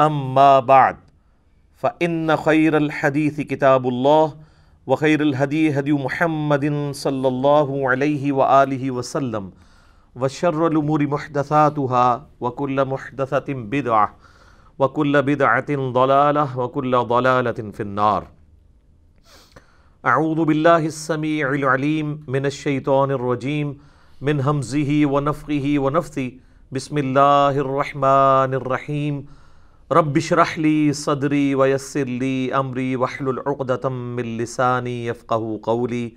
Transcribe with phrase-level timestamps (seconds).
[0.00, 0.96] أما بعد،
[1.74, 4.36] فإن خير الحديث كتاب الله،
[4.86, 9.50] وخير الهدي هدي محمد صلى الله عليه وآله وسلم،
[10.16, 14.16] وشر الأمور محدثاتها، وكل محدثة بدعة،
[14.78, 18.26] وكل بدعة ضلالة، وكل ضلالة في النار.
[20.06, 23.78] أعوذ بالله السميع العليم من الشيطان الرجيم،
[24.20, 26.32] من همزه ونفخه ونفثه.
[26.72, 29.37] بسم الله الرحمن الرحيم.
[29.92, 36.12] رب اشرح لي صدري ويسر لي امري واحلل عقدة من لساني يفقهوا قولي.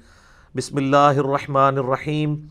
[0.55, 2.49] بسم الله الرحمن الرحيم.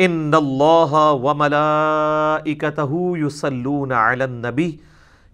[0.00, 4.80] ان الله وملائكته يصلون على النبي.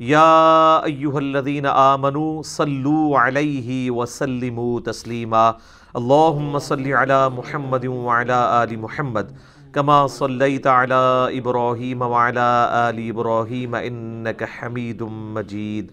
[0.00, 5.56] يا ايها الذين امنوا صلوا عليه وسلموا تسليما.
[5.96, 9.36] اللهم صل على محمد وعلى ال محمد.
[9.76, 12.48] كما صليت على ابراهيم وعلى
[12.88, 15.02] ال ابراهيم انك حميد
[15.36, 15.92] مجيد.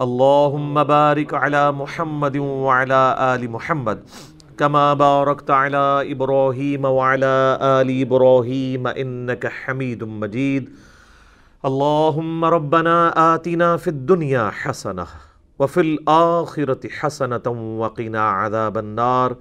[0.00, 3.02] اللهم بارك على محمد وعلى
[3.34, 3.98] ال محمد.
[4.58, 10.64] كما باركت على ابراهيم وعلى ال ابراهيم انك حميد مجيد.
[11.64, 12.96] اللهم ربنا
[13.34, 15.06] آتنا في الدنيا حسنة
[15.58, 17.46] وفي الآخرة حسنة
[17.80, 19.36] وقنا عذاب النار.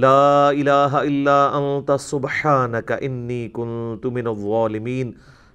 [0.00, 5.06] لا إله إلا أنت، سبحانك إني كنت من الظالمين.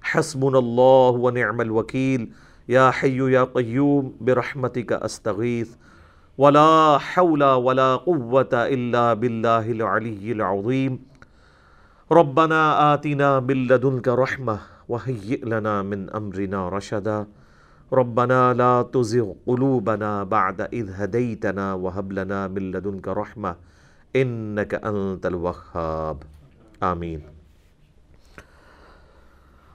[0.02, 2.30] حسبنا الله ونعم الوكيل.
[2.70, 5.70] يا حي يا قيوم، برحمتك أستغيث.
[6.38, 10.92] ولا حول ولا قوة إلا بالله العلي العظيم.
[12.06, 14.58] ربنا آتنا من لدنك رحمة
[14.88, 17.26] وهيئ لنا من أمرنا رشدا.
[17.92, 23.75] ربنا لا تزغ قلوبنا بعد إذ هديتنا وهب لنا من لدنك رحمة.
[24.22, 26.16] إنك أنت الوهاب.
[26.80, 27.18] آمين.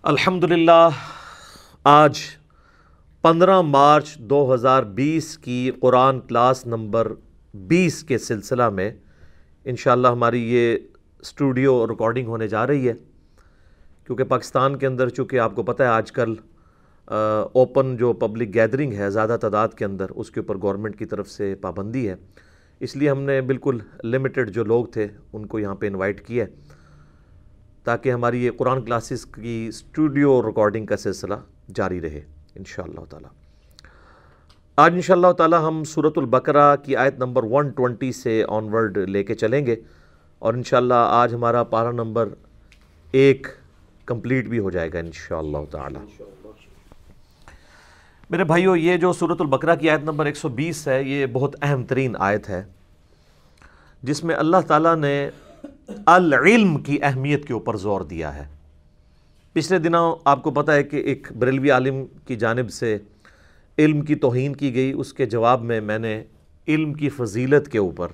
[0.04, 0.90] الحمدللہ،
[1.84, 2.20] آج
[3.22, 7.14] پندرہ مارچ دو ہزار بیس کی قرآن کلاس نمبر
[7.54, 8.92] بیس کے سلسلہ میں
[9.66, 10.78] انشاءاللہ ہماری یہ
[11.20, 12.94] اسٹوڈیو ریکارڈنگ ہونے جا رہی ہے،
[14.06, 16.34] کیونکہ پاکستان کے اندر چونکہ آپ کو پتہ ہے، آج کل
[17.54, 21.30] اوپن جو پبلک گیدرنگ ہے، زیادہ تعداد کے اندر، اس کے اوپر گورنمنٹ کی طرف
[21.30, 22.16] سے پابندی ہے۔
[22.86, 26.46] اس لیے ہم نے بالکل لمیٹڈ جو لوگ تھے، ان کو یہاں پہ انوائٹ کیا
[26.46, 26.50] ہے
[27.84, 31.34] تاکہ ہماری یہ قرآن کلاسز کی اسٹوڈیو ریکارڈنگ کا سلسلہ
[31.76, 32.22] جاری رہے،
[32.56, 33.28] انشاءاللہ تعالی۔
[34.78, 39.36] آج انشاءاللہ تعالی ہم صورت البقرہ کی آیت نمبر 120 سے آن ورڈ لے کے
[39.36, 39.76] چلیں گے
[40.40, 42.30] اور انشاءاللہ آج ہمارا پارا نمبر
[43.12, 43.48] ایک
[44.06, 46.31] کمپلیٹ بھی ہو جائے گا ان شاء انشاءاللہ تعالی۔
[48.32, 52.16] میرے بھائیو، یہ جو صورت البقرہ کی آیت نمبر 120 ہے، یہ بہت اہم ترین
[52.20, 52.64] آیت ہے،
[54.04, 55.30] جس میں اللہ تعالیٰ نے
[56.06, 58.46] العلم کی اہمیت کے اوپر زور دیا ہے۔
[59.54, 62.98] پچھلے دنوں آپ کو پتہ ہے کہ ایک بریلوی عالم کی جانب سے
[63.78, 66.24] علم کی توہین کی گئی۔ اس کے جواب میں میں نے
[66.68, 68.08] علم کی فضیلت کے اوپر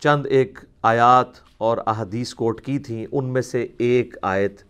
[0.00, 4.62] چند ایک آیات اور احادیث کوٹ کی تھیں۔ ان میں سے ایک آیت،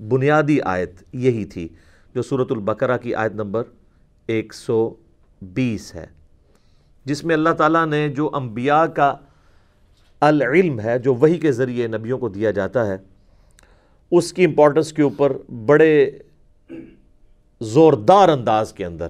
[0.00, 1.68] بنیادی آیت یہی تھی،
[2.14, 3.62] جو صورت البقرہ کی آیت نمبر
[4.28, 4.94] ایک سو
[5.42, 6.06] بیس ہے،
[7.06, 9.14] جس میں اللہ تعالیٰ نے جو انبیاء کا
[10.20, 12.96] العلم ہے، جو وہی کے ذریعے نبیوں کو دیا جاتا ہے،
[14.12, 15.32] اس کی امپورٹنس کے اوپر
[15.66, 16.10] بڑے
[17.60, 19.08] زوردار انداز کے اندر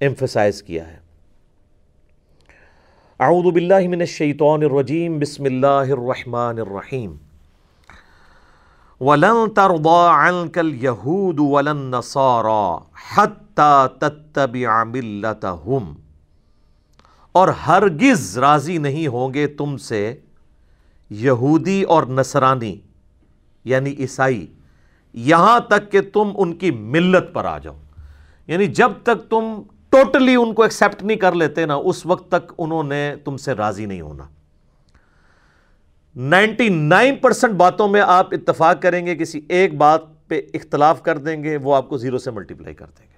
[0.00, 0.98] ایمفسائز کیا ہے۔
[3.20, 7.14] اعوذ باللہ من الشیطان الرجیم، بسم اللہ الرحمن الرحیم۔
[9.02, 12.76] وَلَن تَرْضَى عَنْكَ الْيَهُودُ وَلَن نَصَارَى
[13.16, 15.94] حَتَّى تَتَّبِعَ مِلَّتَهُمْ۔
[17.32, 20.14] اور ہرگز راضی نہیں ہوں گے تم سے
[21.10, 22.80] یہودی اور نصرانی
[23.64, 24.46] یعنی عیسائی،
[25.12, 27.76] یہاں تک کہ تم ان کی ملت پر آ جاؤ۔
[28.46, 32.52] یعنی جب تک تم ٹوٹلی ان کو ایکسیپٹ نہیں کر لیتے نا، اس وقت تک
[32.58, 34.24] انہوں نے تم سے راضی نہیں ہونا۔
[36.16, 41.18] نائنٹی نائن پرسنٹ باتوں میں آپ اتفاق کریں گے، کسی ایک بات پہ اختلاف کر
[41.18, 43.12] دیں گے، وہ آپ کو زیرو سے ملٹیپلائی کر دیں گے۔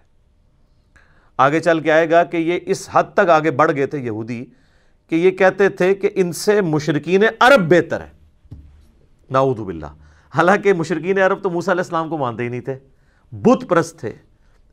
[1.37, 4.45] آگے چل کے آئے گا کہ یہ اس حد تک آگے بڑھ گئے تھے یہودی
[5.09, 8.11] کہ یہ کہتے تھے کہ ان سے مشرقین عرب بہتر ہے
[9.31, 9.87] نعوذ باللہ۔
[10.35, 12.79] حالانکہ مشرقین عرب تو موسیٰ علیہ السلام کو مانتے ہی نہیں تھے۔
[13.33, 14.13] بت پرست تھے۔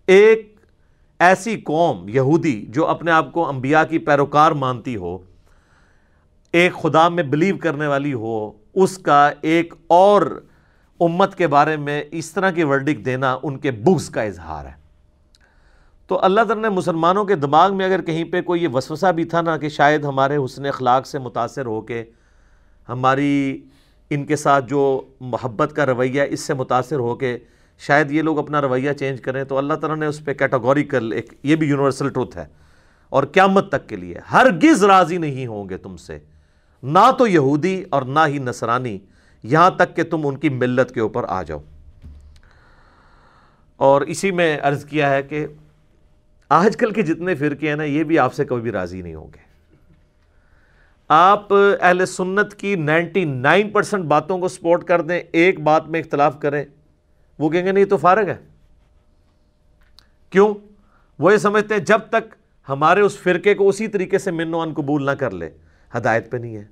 [0.08, 0.60] ایک
[1.20, 5.18] ایسی قوم یہودی جو اپنے آپ کو انبیاء کی پیروکار مانتی ہو
[6.52, 10.44] ایک خدا میں بلیو کرنے والی ہو، اس کا ایک اور
[11.00, 14.72] امت کے بارے میں اس طرح کی ورڈک دینا ان کے بغض کا اظہار ہے۔
[16.08, 19.24] تو اللہ تعالیٰ نے مسلمانوں کے دماغ میں اگر کہیں پہ کوئی یہ وسوسہ بھی
[19.24, 22.04] تھا نا کہ شاید ہمارے حسن اخلاق سے متاثر ہو کے
[22.90, 23.64] ہماری
[24.10, 27.38] ان کے ساتھ جو محبت کا رویہ اس سے متاثر ہو کے
[27.80, 31.34] شاید یہ لوگ اپنا رویہ چینج کریں، تو اللہ تعالیٰ نے اس پہ کیٹاگوریکل ایک
[31.44, 32.46] یہ بھی یونیورسل ٹروتھ ہے۔
[33.10, 36.20] اور قیامت تک کے لیے ہرگز راضی نہیں ہوں گے تم سے۔
[36.84, 39.00] نہ تو یہودی اور نہ ہی نصرانی
[39.44, 41.60] یہاں تک کہ تم ان کی ملت کے اوپر آ جاؤ۔
[43.76, 45.48] اور اسی میں عرض کیا ہے کہ
[46.50, 49.16] آج کل کے جتنے فرقے ہیں نا، یہ بھی آپ سے کبھی بھی راضی نہیں
[49.16, 49.52] ہوں گے۔
[51.08, 56.00] آپ اہل سنت کی نائنٹی نائن پرسنٹ باتوں کو سپورٹ کر دیں، ایک بات میں
[56.00, 56.66] اختلاف کریں،
[57.40, 58.38] وہ کہیں گے نہیں تو فارغ ہے۔
[60.30, 60.54] کیوں؟
[61.20, 62.36] وہ یہ سمجھتے ہیں، جب تک
[62.70, 65.50] ہمارے اس فرقے کو اسی طریقے سے من و ان قبول نہ کر لے
[65.98, 66.64] ہدایت پہ نہیں ہے۔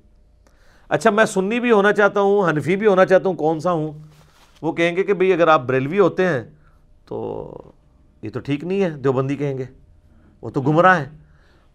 [0.88, 3.92] اچھا میں سنی بھی ہونا چاہتا ہوں، حنفی بھی ہونا چاہتا ہوں، کون سا ہوں؟
[4.62, 6.42] وہ کہیں گے کہ بھئی اگر آپ بریلوی ہوتے ہیں
[7.06, 7.52] تو
[8.22, 9.64] یہ تو ٹھیک نہیں ہے، دیوبندی کہیں گے۔
[10.42, 11.08] وہ تو گمراہ ہیں۔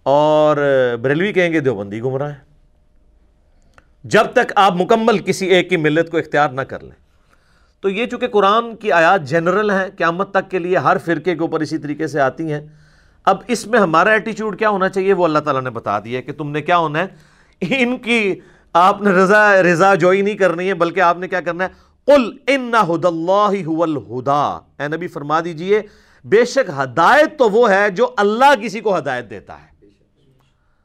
[0.04, 0.58] اور
[1.02, 2.46] بریلوی کہیں گے، دیوبندی گمراہ ہیں۔
[4.04, 7.06] جب تک آپ مکمل کسی ایک کی ملت کو اختیار نہ کر لیں۔
[7.82, 11.42] تو یہ چونکہ قرآن کی آیات جنرل ہیں، قیامت تک کے لیے ہر فرقے کے
[11.42, 12.62] اوپر اسی طریقے سے آتی ہیں۔
[13.26, 16.34] اب اس میں ہمارا ایٹیچیوڈ کیا ہونا چاہیے؟ وہ اللہ تعالیٰ نے بتا دیا کہ
[16.34, 18.40] تم نے کیا ہونا ہے؟ ان کی
[18.74, 21.70] آپ نے رضا رضا جوئی نہیں کرنی ہے، بلکہ آپ نے کیا کرنا ہے؟
[22.06, 25.82] قل ان ہد اللہ الہدا۔ اے نبی، فرما دیجیے،
[26.24, 29.86] بے شک ہدایت تو وہ ہے جو اللہ کسی کو ہدایت دیتا ہے۔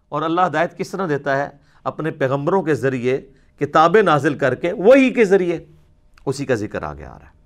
[0.08, 1.48] اور اللہ ہدایت کس طرح دیتا ہے؟
[1.84, 3.20] اپنے پیغمبروں کے ذریعے
[3.58, 5.58] کتابیں نازل کر کے وہی کے ذریعے۔
[6.26, 7.40] اسی کا ذکر آگے آ رہا ہے۔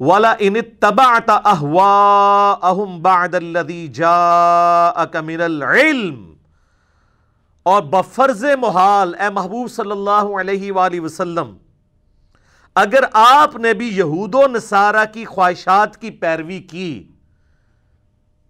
[0.00, 6.31] والا ان تبعت اهواهم بعد الذي جاءك من العلم۔
[7.66, 11.52] اور بفرض محال، اے محبوب صلی اللہ علیہ وآلہ وسلم،
[12.76, 17.02] اگر آپ نے بھی یہود و نصارہ کی خواہشات کی پیروی کی،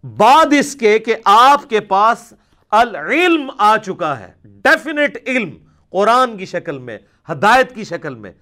[0.04, 2.32] بعد اس کے کہ آپ کے پاس
[2.72, 4.30] العلم آ چکا ہے
[4.64, 5.50] ڈیفینیٹ علم،
[5.92, 6.98] قرآن کی شکل میں،
[7.28, 8.32] ہدایت کی شکل میں،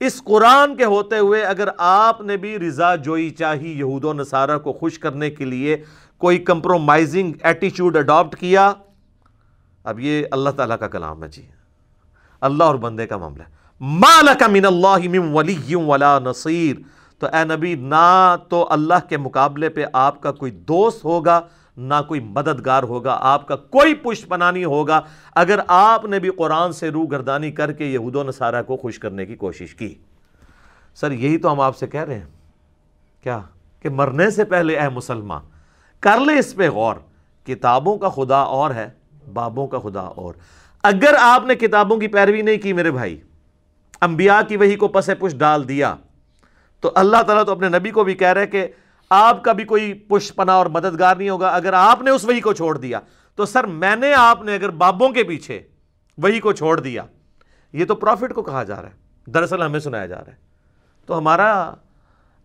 [0.00, 4.58] اس قرآن کے ہوتے ہوئے اگر آپ نے بھی رضا جوئی چاہی یہود و نصارہ
[4.58, 5.76] کو خوش کرنے کے لیے،
[6.20, 8.72] کوئی کمپرومائزنگ ایٹیچیوڈ اڈاپٹ کیا
[9.84, 11.46] اب یہ اللہ تعالیٰ کا کلام ہے جی۔
[12.40, 13.48] اللہ اور بندے کا معاملہ ہے۔
[13.80, 16.76] مالک من اللہ من ولی ولا نصیر۔
[17.18, 21.40] تو اے نبی، نہ تو اللہ کے مقابلے پہ آپ کا کوئی دوست ہوگا،
[21.76, 25.00] نہ کوئی مددگار ہوگا، آپ کا کوئی پشت پنانی ہوگا۔
[25.34, 28.98] اگر آپ نے بھی قرآن سے روح گردانی کر کے یہود و نصارہ کو خوش
[28.98, 29.94] کرنے کی کوشش کی۔
[30.94, 32.26] سر، یہی تو ہم آپ سے کہہ رہے ہیں۔
[33.22, 33.40] کیا؟
[33.80, 35.42] کہ مرنے سے پہلے اے مسلمان،
[36.00, 36.96] کر لے اس پہ غور۔
[37.46, 38.99] کتابوں کا خدا اور ہے۔
[39.32, 40.34] بابوں کا خدا اور۔
[40.82, 43.20] اگر آپ نے کتابوں کی پیروی نہیں کی میرے بھائی،
[44.00, 45.96] انبیاء کی وہی کو پس پش ڈال دیا،
[46.80, 48.68] تو اللہ تعالیٰ تو اپنے نبی کو بھی کہہ رہے کہ
[49.10, 52.40] آپ کا بھی کوئی پش پنا اور مددگار نہیں ہوگا۔ اگر آپ نے اس وہی
[52.40, 53.00] کو چھوڑ دیا،
[53.34, 55.62] تو سر میں نے آپ نے اگر بابوں کے پیچھے
[56.18, 57.02] وہی کو چھوڑ دیا،
[57.72, 60.36] یہ تو پروفٹ کو کہا جا رہا ہے۔ دراصل ہمیں سنایا جا رہا ہے۔
[61.06, 61.74] تو ہمارا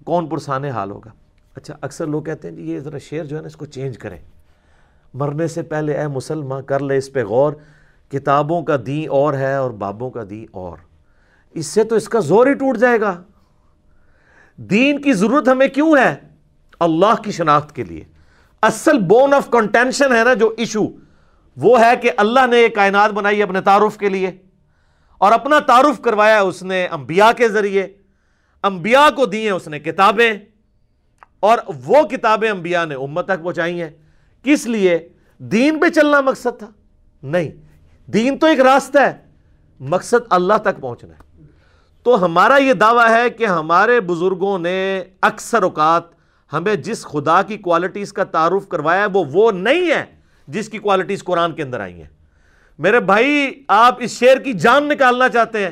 [0.05, 1.11] کون پرسان حال ہوگا؟
[1.55, 3.97] اچھا اکثر لوگ کہتے ہیں جی یہ ذرا شعر جو ہے نا، اس کو چینج
[3.97, 4.19] کریں۔
[5.15, 7.53] مرنے سے پہلے اے مسلمان کر لے اس پہ غور،
[8.11, 10.77] کتابوں کا دین اور ہے اور بابوں کا دین اور۔
[11.51, 13.23] اس سے تو اس کا زور ہی ٹوٹ جائے گا۔
[14.57, 16.15] دین کی ضرورت ہمیں کیوں ہے؟
[16.79, 18.03] اللہ کی شناخت کے لیے۔
[18.61, 20.83] اصل بون آف کنٹینشن ہے نا جو ایشو
[21.57, 24.31] وہ ہے کہ اللہ نے ایک کائنات بنائی اپنے تعارف کے لیے۔
[25.17, 27.87] اور اپنا تعارف کروایا اس نے انبیاء کے ذریعے۔
[28.63, 30.33] انبیاء کو دی ہیں اس نے کتابیں۔
[31.39, 33.89] اور وہ کتابیں انبیاء نے امت تک پہنچائی ہیں۔
[34.45, 36.69] کس لیے؟ دین پہ چلنا مقصد تھا۔
[37.23, 37.51] نہیں،
[38.11, 39.17] دین تو ایک راستہ ہے۔
[39.79, 41.43] مقصد اللہ تک پہنچنا ہے۔
[42.03, 46.03] تو ہمارا یہ دعویٰ ہے کہ ہمارے بزرگوں نے اکثر اوقات
[46.53, 50.05] ہمیں جس خدا کی کوالٹیز کا تعارف کروایا ہے وہ وہ نہیں ہے
[50.47, 52.09] جس کی کوالٹیز قرآن کے اندر آئی ہیں۔
[52.79, 55.71] میرے بھائی، آپ اس شعر کی جان نکالنا چاہتے ہیں۔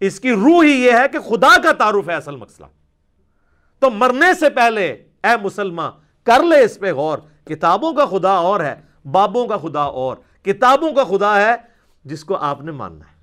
[0.00, 2.66] اس کی روح ہی یہ ہے کہ خدا کا تعارف ہے اصل مسئلہ۔
[3.78, 4.86] تو مرنے سے پہلے،
[5.24, 5.90] اے مسلمان
[6.22, 8.74] کر لے اس پہ غور۔ کتابوں کا خدا اور ہے،
[9.10, 11.54] بابوں کا خدا اور، کتابوں کا خدا ہے
[12.04, 13.14] جس کو آپ نے ماننا ہے۔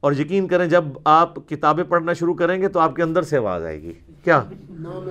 [0.00, 3.36] اور یقین کریں جب آپ کتابیں پڑھنا شروع کریں گے تو آپ کے اندر سے
[3.36, 3.92] آواز آئے گی۔
[4.24, 4.42] کیا؟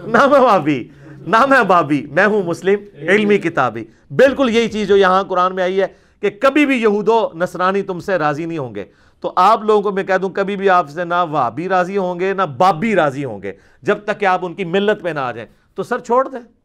[0.08, 0.88] نام ہے بابی
[1.28, 3.86] نام ہے بابی۔ میں ہوں مسلم، علمی کتابی۔
[4.16, 5.88] بالکل یہی چیز جو یہاں قرآن میں آئی ہے
[6.20, 8.86] کہ کبھی بھی یہود و نصرانی تم سے راضی نہیں ہوں گے۔
[9.20, 12.20] تو آپ لوگوں کو میں کہہ دوں، کبھی بھی آپ سے نہ وابی راضی ہوں
[12.20, 15.20] گے، نہ بابی راضی ہوں گے۔ جب تک کہ آپ ان کی ملت پہ نہ
[15.20, 16.59] آ جائیں۔ تو سر چھوڑ دیں۔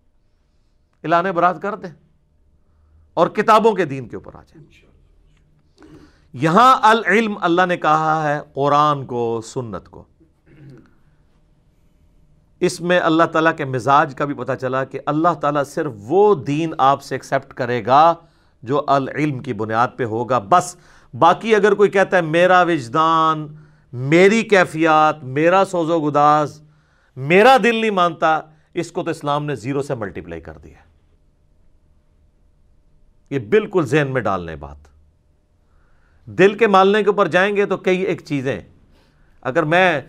[1.05, 1.91] اعلان برات کر دیں
[3.15, 4.67] اور کتابوں کے دین کے اوپر آ جائیں۔
[6.33, 10.05] یہاں العلم اللہ نے کہا ہے، قرآن کو، سنت کو۔
[12.61, 16.35] اس میں اللہ تعالیٰ کے مزاج کا بھی پتہ چلا کہ اللہ تعالیٰ صرف وہ
[16.35, 18.15] دین آپ سے ایکسیپٹ کرے گا
[18.63, 20.77] جو العلم کی بنیاد پہ ہوگا۔ بس
[21.19, 23.55] باقی اگر کوئی کہتا ہے، میرا وجدان،
[23.93, 26.63] میری کیفیات، میرا سوز و گداز
[27.17, 28.41] میرا دل نہیں مانتا،
[28.75, 30.84] اس کو تو اسلام نے زیرو سے ملٹیپلائی کر دیا
[33.31, 34.77] یہ بالکل ذہن میں ڈالنے بات۔
[36.39, 38.61] دل کے مالنے کے اوپر جائیں گے تو کئی ایک چیزیں۔
[39.43, 40.01] اگر میں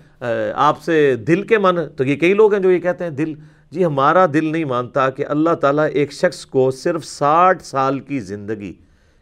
[0.55, 3.33] آپ سے دل کے من، تو یہ کئی لوگ ہیں جو یہ کہتے ہیں، دل
[3.71, 8.19] جی ہمارا دل نہیں مانتا کہ اللہ تعالیٰ ایک شخص کو صرف ساٹھ سال کی
[8.19, 8.73] زندگی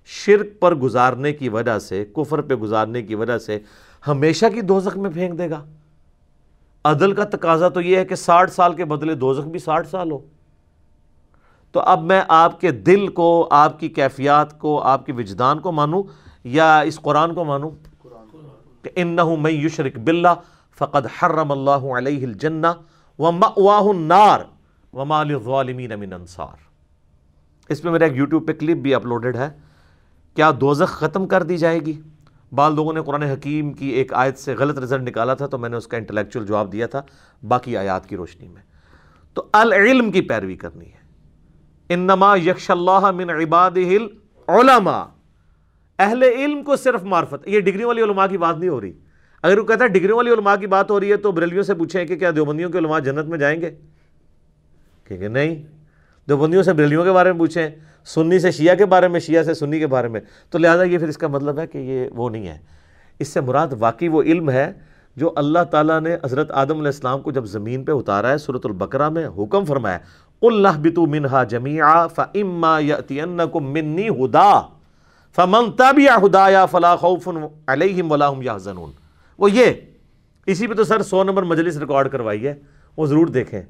[0.05, 3.59] شرک پر گزارنے کی وجہ سے، کفر پہ گزارنے کی وجہ سے
[4.07, 5.63] ہمیشہ کی دوزخ میں پھینک دے گا۔
[6.85, 10.11] عدل کا تقاضا تو یہ ہے کہ ساٹھ سال کے بدلے دوزخ بھی ساٹھ سال
[10.11, 10.19] ہو۔
[11.73, 15.71] تو اب میں آپ کے دل کو، آپ کی کیفیات کو، آپ کے وجدان کو
[15.71, 16.03] مانوں
[16.43, 17.69] یا اس قرآن کو مانوں؟
[18.81, 19.35] کہ انہو
[41.93, 45.03] انما یکش اللہ من عبادہ العلماء
[45.99, 48.93] اہل علم کو صرف معرفت۔ یہ ڈگری والی علماء کی بات نہیں ہو رہی۔
[49.41, 51.73] اگر وہ کہتا ہے ڈگری والی علماء کی بات ہو رہی ہے تو بریلیوں سے
[51.73, 53.71] پوچھیں کہ کیا دیوبندیوں کے علماء جنت میں جائیں گے؟
[55.03, 55.55] کہ نہیں۔
[56.29, 57.69] دیوبندیوں سے بریلیوں کے بارے میں پوچھیں،
[58.05, 60.97] سنی سے شیعہ کے بارے میں، شیعہ سے سنی کے بارے میں۔ تو لہٰذا یہ
[60.97, 62.57] پھر اس کا مطلب ہے کہ یہ وہ نہیں ہے۔
[63.19, 64.73] اس سے مراد واقعی وہ علم ہے
[65.15, 68.65] جو اللہ تعالیٰ نے حضرت آدم علیہ السلام کو جب زمین پہ اتارا ہے صورت
[68.65, 69.97] البقرہ میں حکم فرمایا
[70.47, 72.79] اللہ بتو منہا جمیا فما
[73.55, 74.61] منی ہدا
[75.35, 77.29] فمن تابع ہدایا فلا خوف
[77.67, 78.91] علیہم ولا هم يحزنون۔
[79.37, 79.65] وہ یہ،
[80.45, 82.53] اسی پہ تو سر سو نمبر مجلس ریکارڈ کروائی ہے۔
[82.97, 83.61] وہ ضرور دیکھیں۔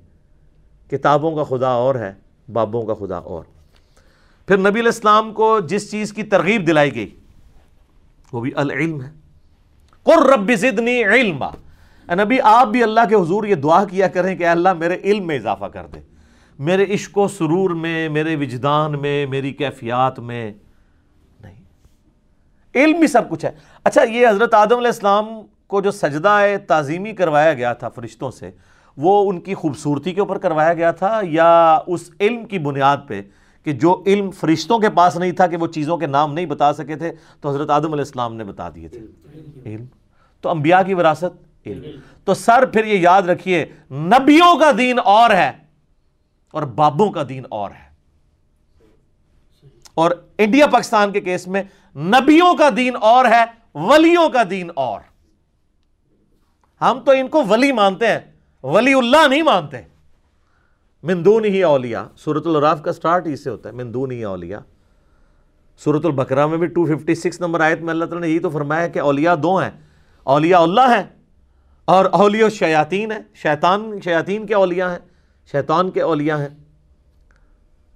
[0.89, 2.13] کتابوں کا خدا اور ہے،
[2.53, 3.43] بابوں کا خدا اور۔
[4.47, 7.09] پھر نبی علیہ السلام کو جس چیز کی ترغیب دلائی گئی،
[8.33, 9.09] وہ بھی العلم ہے۔
[10.03, 11.49] قر رب زدنی علما۔
[12.13, 15.35] نبی، آپ بھی اللہ کے حضور یہ دعا کیا کریں کہ اللہ میرے علم میں
[15.35, 16.12] اضافہ کر دے۔
[16.59, 20.53] میرے عشق و سرور میں، میرے وجدان میں، میری کیفیات میں۔
[21.41, 21.61] نہیں۔
[22.75, 23.51] علم بھی سب کچھ ہے۔
[23.83, 25.25] اچھا یہ حضرت آدم علیہ السلام
[25.67, 28.51] کو جو سجدہ تعظیمی کروایا گیا تھا فرشتوں سے،
[28.97, 33.21] وہ ان کی خوبصورتی کے اوپر کروایا گیا تھا یا اس علم کی بنیاد پہ
[33.63, 36.73] کہ جو علم فرشتوں کے پاس نہیں تھا کہ وہ چیزوں کے نام نہیں بتا
[36.73, 38.99] سکے تھے، تو حضرت آدم علیہ السلام نے بتا دیے تھے۔
[39.65, 39.85] علم۔
[40.41, 45.31] تو انبیاء کی وراثت، علم۔ تو سر پھر یہ یاد رکھیے، نبیوں کا دین اور
[45.31, 45.62] ہے۔
[46.53, 47.93] اور بابوں کا دین اور ہے۔
[49.93, 51.63] اور انڈیا پاکستان کے کیس میں
[51.95, 53.43] نبیوں کا دین اور ہے،
[53.75, 54.99] ولیوں کا دین اور۔
[56.81, 58.19] ہم تو ان کو ولی مانتے ہیں،
[58.63, 59.77] ولی اللہ نہیں مانتے۔
[61.03, 64.59] مندون ہی اولیاء سورت الراف کا سٹارٹ ہی سے ہوتا ہے مندون ہی اولیاء۔
[65.77, 68.99] سورت البقرہ میں بھی 256 نمبر آیت میں اللہ تعالیٰ نے یہی تو فرمایا کہ
[68.99, 69.71] اولیاء دو ہیں،
[70.23, 71.19] اولیاء اللہ ہیں
[71.85, 75.12] اور اولیاء شیاطین ہیں۔ شیطان، شیاطین کے اولیاء ہیں۔
[75.51, 76.49] شیطان کے اولیاء ہیں۔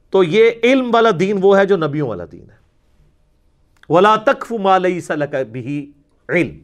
[0.10, 2.58] تو یہ علم والا دین وہ ہے جو نبیوں والا دین ہے۔
[3.89, 5.77] ولا تکف ما لیس لک به
[6.30, 6.58] علم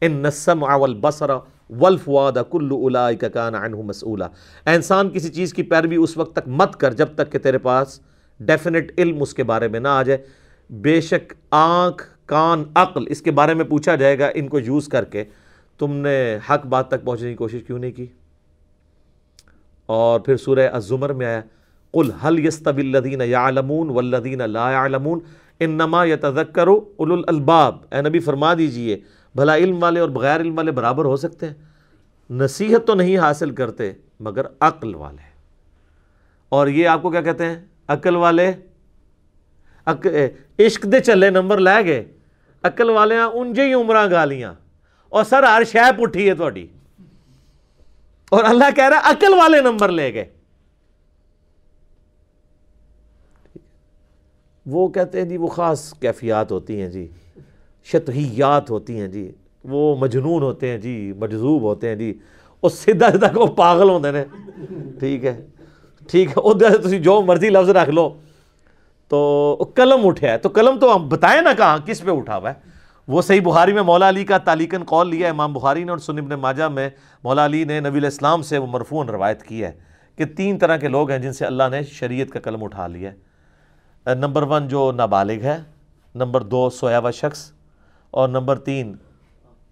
[0.00, 1.30] ان السمع والبصر
[1.70, 4.28] والفؤاد كل اولئک کان عنه مسؤولا
[4.66, 8.00] انسان کسی چیز کی پیروی اس وقت تک مت کر جب تک کہ تیرے پاس
[8.40, 10.26] ڈیفینٹ علم اس کے بارے میں نہ آ جائے۔
[10.70, 14.88] بے شک آنکھ، کان، عقل اس کے بارے میں پوچھا جائے گا ان کو یوز
[14.88, 15.24] کر کے۔
[15.78, 18.06] تم نے حق بات تک پہنچنے کی کوشش کیوں نہیں کی؟
[19.86, 21.40] اور پھر سورہ الزمر میں آیا،
[21.90, 25.20] قل هل يستوي الذين يعلمون والذين لا يعلمون
[25.60, 29.00] انما يتذكر اولو الالباب۔ اے نبی، فرما دیجیے،
[29.34, 31.54] بھلا علم والے اور بغیر علم والے برابر ہو سکتے ہیں؟
[32.30, 35.22] نصیحت تو نہیں حاصل کرتے، مگر عقل والے۔
[36.48, 37.56] اور یہ آپ کو کیا کہتے ہیں؟
[37.88, 38.52] عقل والے
[40.58, 42.04] عشق دے چلے نمبر لے گئے۔
[42.62, 44.54] عقل والے ہاں، انجے ہی عمرہ گالیاں
[45.08, 46.66] اور سر ہر شہ پٹھی ہے تھوڑی
[48.34, 50.24] اور اللہ کہہ رہا ہے عقل والے نمبر لے گئے۔
[54.66, 57.06] وہ کہتے ہیں جی وہ خاص کیفیات ہوتی ہیں جی
[57.84, 59.30] شتحیات ہوتی ہیں جی
[59.64, 62.12] وہ مجنون ہوتے ہیں جی مجذوب ہوتے ہیں جی۔
[62.62, 64.24] وہ سیدھا سیدھا وہ پاگل ہوتے ہیں۔
[64.98, 65.46] ٹھیک ہے
[66.10, 68.08] ٹھیک ہے۔ ادھر تھی جو مرضی لفظ رکھ لو۔
[69.08, 69.20] تو
[69.74, 72.73] قلم اٹھا ہے تو قلم تو ہم بتائیں نا کہاں، کس پہ اٹھا ہوا ہے؟
[73.08, 76.18] وہ صحیح بخاری میں مولا علی کا تالیکن قول لیا امام بخاری نے اور سن
[76.18, 76.88] ابن ماجہ میں
[77.24, 79.72] مولا علی نے نبی علیہ السلام سے وہ مرفون روایت کی ہے
[80.18, 83.10] کہ تین طرح کے لوگ ہیں جن سے اللہ نے شریعت کا قلم اٹھا لیا
[83.10, 85.56] ہے۔ نمبر ون جو نابالغ ہے،
[86.14, 87.50] نمبر دو سویا ہوا شخص،
[88.10, 88.94] اور نمبر تین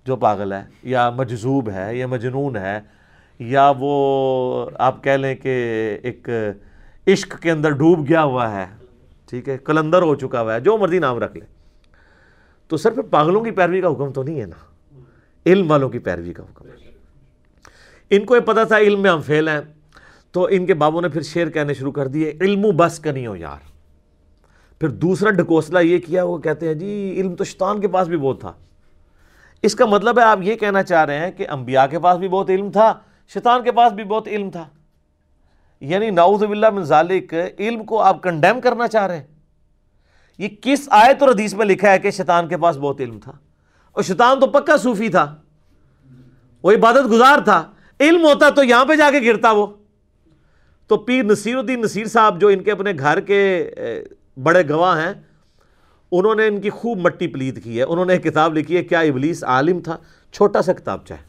[0.06, 2.78] جو پاگل ہے، یا مجذوب ہے، یا مجنون ہے،
[3.40, 5.54] یا وہ آپ کہہ لیں کہ
[6.02, 6.28] ایک
[7.06, 8.66] عشق کے اندر ڈوب گیا ہوا ہے،
[9.30, 11.44] ٹھیک ہے، کلندر ہو چکا ہوا ہے، جو مرضی نام رکھ لے
[12.68, 14.64] تو سر پھر پاگلوں کی پیروی کا حکم تو نہیں ہے نا۔
[15.46, 16.90] علم والوں کی پیروی کا حکم ہے۔
[18.10, 19.60] ان کو یہ پتا تھا علم میں ہم فیل ہیں۔
[20.32, 23.26] تو ان کے بابوں نے پھر شعر کہنے شروع کر دیے، علم بس کا نہیں
[23.26, 23.72] ہو یار۔
[24.80, 28.16] پھر دوسرا ڈھکوسلا یہ کیا، وہ کہتے ہیں جی علم تو شیطان کے پاس بھی
[28.16, 28.52] بہت تھا۔
[29.62, 32.28] اس کا مطلب ہے آپ یہ کہنا چاہ رہے ہیں کہ انبیاء کے پاس بھی
[32.28, 34.64] بہت علم تھا، شیطان کے پاس بھی بہت علم تھا۔
[35.80, 39.26] یعنی نعوذ باللہ من ذالک، علم کو آپ کنڈیم کرنا چاہ رہے ہیں۔
[40.42, 43.32] یہ کس آیت اور حدیث میں لکھا ہے کہ شیطان کے پاس بہت علم تھا؟
[43.92, 45.36] اور شیطان تو پکا صوفی تھا۔
[46.62, 47.70] وہ عبادت گزار تھا۔
[48.00, 49.66] علم ہوتا تو یہاں پہ جا کے گرتا وہ۔
[50.86, 53.70] تو پیر نصیر الدین نصیر صاحب جو ان کے اپنے گھر کے
[54.42, 55.14] بڑے گواہ ہیں،
[56.12, 58.84] انہوں نے ان کی خوب مٹی پلیت کی ہے۔ انہوں نے ایک کتاب لکھی ہے،
[58.84, 59.96] کیا ابلیس عالم تھا؟
[60.32, 61.22] چھوٹا سا کتاب چاہے۔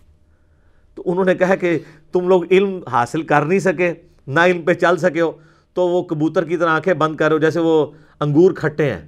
[0.95, 1.79] تو انہوں نے کہا کہ
[2.11, 3.93] تم لوگ علم حاصل کر نہیں سکے،
[4.27, 5.31] نہ علم پہ چل سکے ہو۔
[5.73, 7.85] تو وہ کبوتر کی طرح آنکھیں بند کرو جیسے وہ
[8.19, 9.01] انگور کھٹے ہیں۔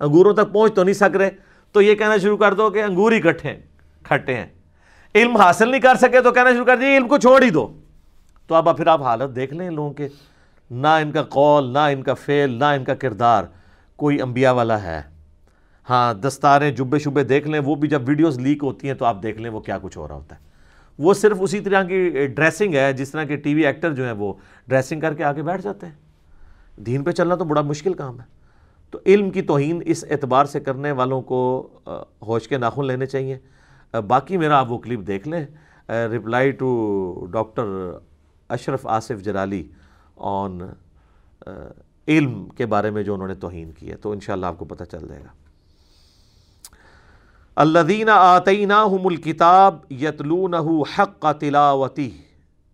[0.00, 1.30] انگوروں تک پہنچ تو نہیں سک رہے۔
[1.72, 3.60] تو یہ کہنا شروع کر دو کہ انگور ہی کٹھے ہیں،
[4.02, 4.46] کھٹے ہیں۔
[5.14, 7.80] علم حاصل نہیں کر سکے تو کہنا شروع کر دیے علم کو چھوڑ ہی دو۔
[8.46, 10.08] تو اب پھر آپ حالت دیکھ لیں لوگوں کے۔
[10.70, 13.44] نہ ان کا قول، نہ ان کا فعل، نہ ان کا کردار
[13.96, 15.02] کوئی انبیاء والا ہے۔
[15.90, 19.22] ہاں دستاریں جبے شبے دیکھ لیں، وہ بھی جب ویڈیوز لیک ہوتی ہیں تو آپ
[19.22, 20.51] دیکھ لیں وہ کیا کچھ ہو رہا ہوتا ہے۔
[20.98, 24.12] وہ صرف اسی طرح کی ڈریسنگ ہے، جس طرح کے ٹی وی ایکٹر جو ہیں
[24.12, 24.32] وہ
[24.68, 25.94] ڈریسنگ کر کے آگے بیٹھ جاتے ہیں۔
[26.76, 28.24] دین پہ چلنا تو بڑا مشکل کام ہے۔
[28.90, 31.68] تو علم کی توہین اس اعتبار سے کرنے والوں کو
[32.22, 33.38] ہوش کے ناخن لینے چاہیے۔
[34.06, 35.46] باقی میرا آپ وہ کلپ دیکھ لیں۔
[35.88, 37.62] Reply to doctor
[38.48, 39.68] Ashraf Asif Jalali
[40.16, 40.58] on
[42.08, 44.84] علم کے بارے میں جو انہوں نے توہین کی ہے۔ تو انشاءاللہ آپ کو پتہ
[44.84, 45.41] چل جائے گا۔
[47.56, 50.56] الدین آتیناہم الکتاب یتلونہ
[50.98, 52.10] حق تلاوتی۔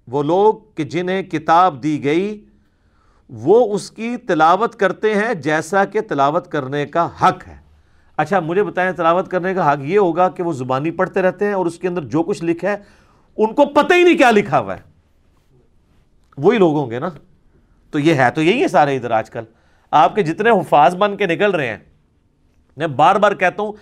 [0.08, 2.44] وہ لوگ کہ جنہیں کتاب دی گئی،
[3.28, 7.56] وہ اس کی تلاوت کرتے ہیں جیسا کہ تلاوت کرنے کا حق ہے۔
[8.16, 11.52] اچھا مجھے بتائیں تلاوت کرنے کا حق یہ ہوگا کہ وہ زبانی پڑھتے رہتے ہیں
[11.52, 12.76] اور اس کے اندر جو کچھ لکھا ہے،
[13.36, 14.82] ان کو پتہ ہی نہیں کیا لکھا ہوا ہے۔
[16.38, 17.08] وہی لوگ ہوں گے نا۔
[17.90, 19.44] تو یہ ہے تو یہی ہے سارے ادھر آج کل۔
[19.90, 21.78] آپ کے جتنے حفاظ بن کے نکل رہے ہیں،
[22.76, 23.72] میں بار بار کہتا ہوں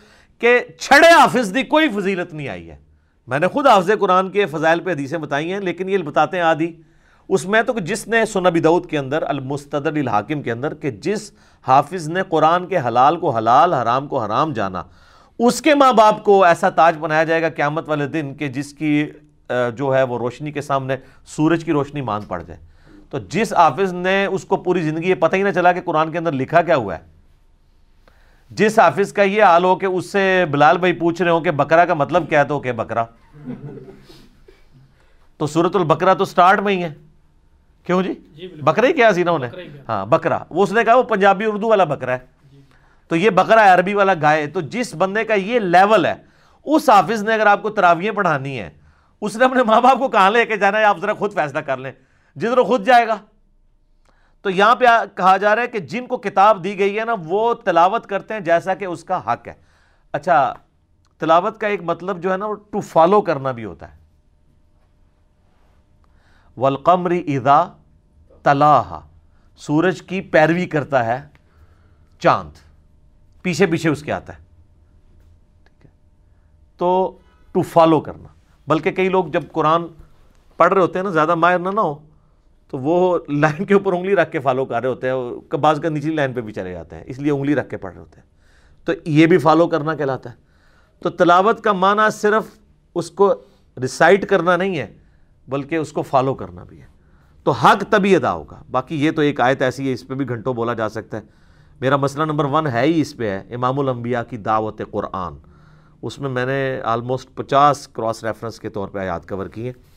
[0.41, 2.77] کہ چھڑے حافظ دی کوئی فضیلت نہیں آئی ہے۔
[3.29, 6.45] میں نے خود حافظ قرآن کے فضائل پہ حدیثیں بتائی ہیں، لیکن یہ بتاتے ہیں
[6.45, 6.73] آدھی۔
[7.29, 11.31] اس میں تو جس نے سنبی دعود کے اندر، المستدر الحاکم کے اندر، کہ جس
[11.67, 14.83] حافظ نے قرآن کے حلال کو حلال، حرام کو حرام جانا،
[15.39, 18.73] اس کے ماں باپ کو ایسا تاج بنایا جائے گا قیامت والے دن کہ جس
[18.73, 19.05] کی
[19.77, 20.97] جو ہے وہ روشنی کے سامنے
[21.27, 22.61] سورج کی روشنی مان پڑ جائے۔
[23.11, 26.11] تو جس حافظ نے اس کو پوری زندگی یہ پتہ ہی نہ چلا کہ قرآن
[26.13, 27.16] کے اندر لکھا کیا ہوا ہے
[28.51, 31.51] جس حافظ کا یہ حال ہو کہ اس سے بلال بھائی پوچھ رہے ہوں کہ
[31.51, 33.05] بکرا کا مطلب کیا تو کہ بکرا۔
[35.37, 36.95] تو سورت البکرا تو سٹارٹ میں ہی ہے۔
[37.85, 39.51] کیوں جی, جی، بکرا ہی کیا سی نا انہیں
[39.89, 42.19] ہاں بکرا۔ وہ اس نے کہا وہ پنجابی اردو والا بکرا ہے۔
[42.53, 42.61] جی۔
[43.09, 46.15] تو یہ بکرا ہے عربی والا گائے تو جس بندے کا یہ لیول ہے
[46.65, 48.71] اس حافظ نے اگر آپ کو تراوییں پڑھانی ہے
[49.21, 51.59] اس نے اپنے ماں باپ کو کہاں لے کے جانا ہے؟ آپ ذرا خود فیصلہ
[51.59, 51.93] کر لیں۔
[52.37, 53.17] جدھر خود جائے گا۔
[54.47, 57.13] تو یہاں پہ کہا جا رہا ہے کہ جن کو کتاب دی گئی ہے نا،
[57.25, 59.53] وہ تلاوت کرتے ہیں جیسا کہ اس کا حق ہے۔
[60.13, 60.55] اچھا
[61.19, 63.99] تلاوت کا ایک مطلب جو ہے نا، وہ ٹو فالو کرنا بھی ہوتا ہے۔
[66.57, 67.65] ولقمری ادا
[68.43, 69.01] تلاح
[69.57, 71.23] سورج کی پیروی کرتا ہے
[72.19, 72.51] چاند۔
[73.43, 74.45] پیچھے پیچھے اس کے آتا ہے۔
[76.77, 77.19] تو
[77.53, 78.29] ٹو فالو کرنا۔
[78.67, 79.83] بلکہ کئی لوگ جب قرآن
[80.57, 82.06] پڑھ رہے ہوتے ہیں نا، زیادہ ماہر نہ نہ ہو۔
[82.71, 85.89] تو وہ لائن کے اوپر انگلی رکھ کے فالو کر رہے ہوتے ہیں بعض کا
[85.89, 88.21] نچلی لائن پہ بھی چلے جاتے ہیں، اس لیے انگلی رکھ کے پڑھ رہے ہوتے
[88.21, 88.27] ہیں۔
[88.87, 90.35] تو یہ بھی فالو کرنا کہلاتا ہے۔
[91.03, 92.45] تو تلاوت کا معنی صرف
[92.95, 93.35] اس کو
[93.83, 94.97] ریسائٹ کرنا نہیں ہے،
[95.49, 96.87] بلکہ اس کو فالو کرنا بھی ہے۔
[97.45, 100.29] تو حق تبھی ادا ہوگا۔ باقی یہ تو ایک آیت ایسی ہے، اس پہ بھی
[100.29, 101.23] گھنٹوں بولا جا سکتا ہے۔
[101.81, 105.35] میرا مسئلہ نمبر ون ہے ہی اس پہ ہے، امام الانبیاء کی دعوت قرآن۔
[106.03, 109.96] اس میں میں نے آلموسٹ پچاس کراس ریفرنس کے طور پہ آیات کور کی ہیں۔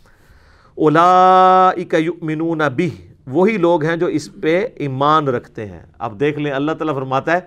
[0.79, 2.89] اولا یؤمنون بھی
[3.27, 7.31] وہی لوگ ہیں جو اس پہ ایمان رکھتے ہیں۔ اب دیکھ لیں، اللہ تعالیٰ فرماتا
[7.31, 7.39] ہے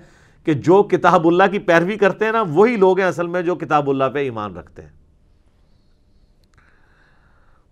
[0.44, 3.54] کہ جو کتاب اللہ کی پیروی کرتے ہیں نا، وہی لوگ ہیں اصل میں جو
[3.54, 4.88] کتاب اللہ پہ ایمان رکھتے ہیں۔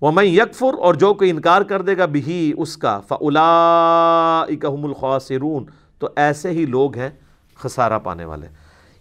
[0.01, 4.85] وہ میں یکفر، اور جو کوئی انکار کر دے گا بھی اس کا۔ فلا اکم
[4.85, 5.65] الخواصرون
[5.99, 7.11] تو ایسے ہی لوگ ہیں
[7.55, 8.47] خسارہ پانے والے۔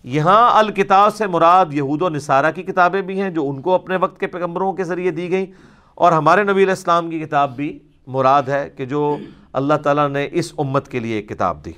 [0.04, 3.96] یہاں الکتاب سے مراد یہود و نصارہ کی کتابیں بھی ہیں جو ان کو اپنے
[3.96, 7.80] وقت کے پیغمبروں کے ذریعے دی گئیں۔ اور ہمارے نبی علیہ السلام کی کتاب بھی
[8.08, 9.18] مراد ہے کہ جو
[9.54, 11.72] اللہ تعالیٰ نے اس امت کے لیے ایک کتاب دی۔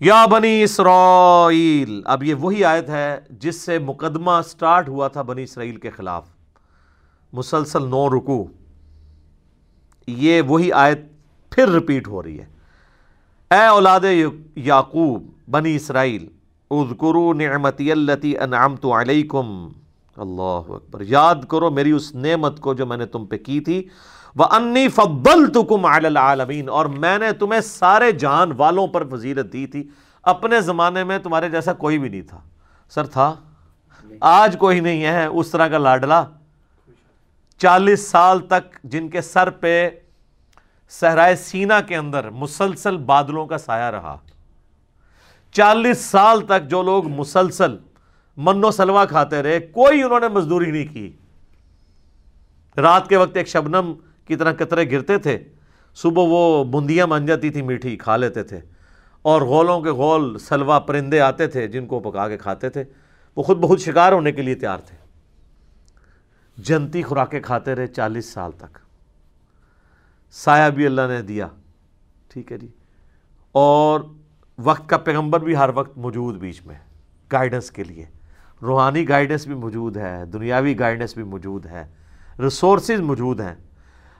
[0.00, 5.42] یا بنی اسرائیل، اب یہ وہی آیت ہے جس سے مقدمہ سٹارٹ ہوا تھا بنی
[5.42, 6.26] اسرائیل کے خلاف۔
[7.32, 8.46] مسلسل نو رکو
[10.06, 11.00] یہ وہی آیت
[11.50, 12.46] پھر رپیٹ ہو رہی ہے۔
[13.50, 14.00] اے اولاد
[14.56, 16.26] یعقوب، بنی اسرائیل
[16.70, 19.68] اذکرو نعمتی اللتی انعمت علیکم۔
[20.18, 23.88] اللہ اکبر۔ یاد کرو میری اس نعمت کو جو میں نے تم پہ کی تھی۔
[24.36, 29.88] وَأَنِّي فَضَّلْتُكُمْ عَلَى الْعَالَمِينَ۔ اور میں نے تمہیں سارے جہان والوں پر فضیلت دی تھی۔
[30.22, 32.40] اپنے زمانے میں تمہارے جیسا کوئی بھی نہیں تھا۔
[32.90, 33.34] سر تھا؟
[34.20, 36.24] آج کوئی نہیں ہے اس طرح کا لاڈلا۔
[37.58, 39.90] چالیس سال تک جن کے سر پہ
[40.88, 44.16] صحرائے سینا کے اندر مسلسل بادلوں کا سایہ رہا۔
[45.52, 47.76] چالیس سال تک جو لوگ مسلسل
[48.38, 51.12] من و سلوا کھاتے رہے، کوئی انہوں نے مزدوری نہیں کی۔
[52.76, 55.38] رات کے وقت ایک شبنم کی طرح کترے گرتے تھے۔
[55.94, 58.60] صبح وہ بندیاں بن جاتی تھی میٹھی کھا لیتے تھے۔
[59.22, 62.84] اور غولوں کے غول سلوا پرندے آتے تھے، جن کو پکا کے کھاتے تھے۔
[63.36, 64.96] وہ خود بہت شکار ہونے کے لیے تیار تھے۔
[66.56, 68.78] جنتی خوراکیں کھاتے رہے چالیس سال تک۔
[70.30, 71.48] سایہ بھی اللہ نے دیا۔
[72.28, 72.68] ٹھیک ہے جی۔
[73.52, 74.00] اور
[74.58, 76.76] وقت کا پیغمبر بھی ہر وقت موجود بیچ میں
[77.32, 78.04] گائیڈنس کے لیے۔
[78.62, 81.86] روحانی گائیڈنس بھی موجود ہے، دنیاوی گائیڈنس بھی موجود ہے
[82.38, 83.54] ریسورسز موجود ہیں۔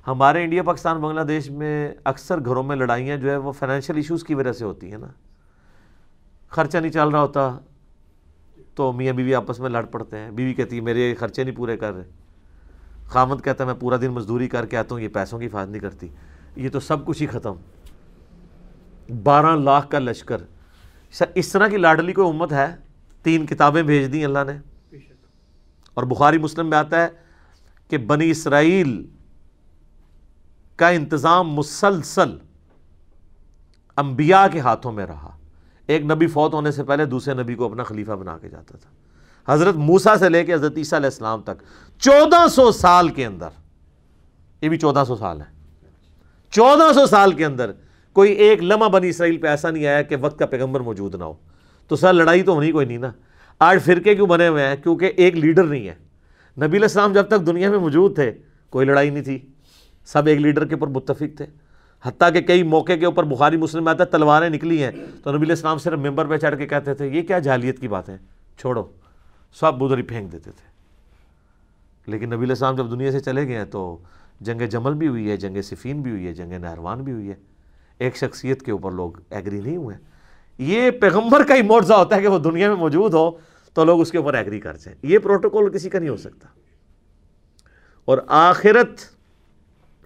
[0.06, 4.24] ہمارے انڈیا، پاکستان، بنگلہ دیش میں اکثر گھروں میں لڑائیاں جو ہے وہ فائنینشیل ایشوز
[4.24, 5.06] کی وجہ سے ہوتی ہیں نا۔
[6.48, 7.58] خرچہ نہیں چل رہا ہوتا
[8.74, 11.76] تو میاں بیوی آپس میں لڑ پڑتے ہیں۔ بیوی کہتی ہے، میرے خرچے نہیں پورے
[11.76, 12.04] کر رہے۔
[13.04, 15.70] خامد کہتا ہے، میں پورا دن مزدوری کر کے آتا ہوں، یہ پیسوں کی حفاظت
[15.70, 16.08] نہیں کرتی۔
[16.56, 17.54] یہ تو سب کچھ ہی ختم۔
[19.22, 20.36] بارہ لاکھ کا لشکر۔
[21.34, 22.87] اس طرح کی لاڈلی کوئی امت ہے؟
[23.28, 24.52] تین کتابیں بھیج دیں اللہ نے۔
[25.94, 27.08] اور بخاری مسلم میں آتا ہے
[27.88, 29.06] کہ بنی اسرائیل
[30.76, 32.36] کا انتظام مسلسل
[33.96, 35.38] انبیاء کے ہاتھوں میں رہا۔
[35.86, 38.90] ایک نبی فوت ہونے سے پہلے دوسرے نبی کو اپنا خلیفہ بنا کے جاتا تھا۔
[39.52, 41.62] حضرت موسا سے لے کے حضرت عیسیٰ علیہ السلام تک
[41.98, 43.48] چودہ سو سال کے اندر،
[44.60, 45.46] یہ بھی چودہ سو سال ہے۔
[46.50, 47.70] چودہ سو سال کے اندر
[48.12, 51.24] کوئی ایک لمحہ بنی اسرائیل پہ ایسا نہیں آیا کہ وقت کا پیغمبر موجود نہ
[51.24, 51.34] ہو۔
[51.88, 53.10] تو سر لڑائی تو ہونی کوئی نہیں نا۔
[53.58, 55.94] آج فرقے کیوں بنے ہوئے ہیں؟ کیونکہ ایک لیڈر نہیں ہے۔
[56.56, 58.32] نبی علیہ السلام جب تک دنیا میں موجود تھے،
[58.70, 59.38] کوئی لڑائی نہیں تھی۔
[60.04, 61.46] سب ایک لیڈر کے اوپر متفق تھے۔
[62.02, 64.90] حتیٰ کہ کئی موقع کے اوپر بخاری مسلم میں آتا ہے، تلواریں نکلی ہیں۔
[65.24, 67.88] تو نبی علیہ السلام صرف ممبر پہ چڑھ کے کہتے تھے، یہ کیا جہلیت کی
[67.88, 68.16] بات ہے
[68.58, 68.84] چھوڑو۔
[69.60, 70.68] سب بدری پھینک دیتے تھے۔
[72.10, 73.98] لیکن نبی علیہ السلام جب دنیا سے چلے گئے ہیں تو
[74.40, 77.34] جنگ جمل بھی ہوئی ہے، جنگ صفین بھی ہوئی ہے، جنگ نہروان بھی ہوئی ہے۔
[77.98, 79.96] ایک شخصیت کے اوپر لوگ ایگری نہیں ہوئے۔
[80.58, 83.30] یہ پیغمبر کا ہی معجزہ ہوتا ہے کہ وہ دنیا میں موجود ہو
[83.74, 86.48] تو لوگ اس کے اوپر ایگری کر جائیں۔ یہ پروٹوکول کسی کا نہیں ہو سکتا۔
[88.04, 89.00] اور آخرت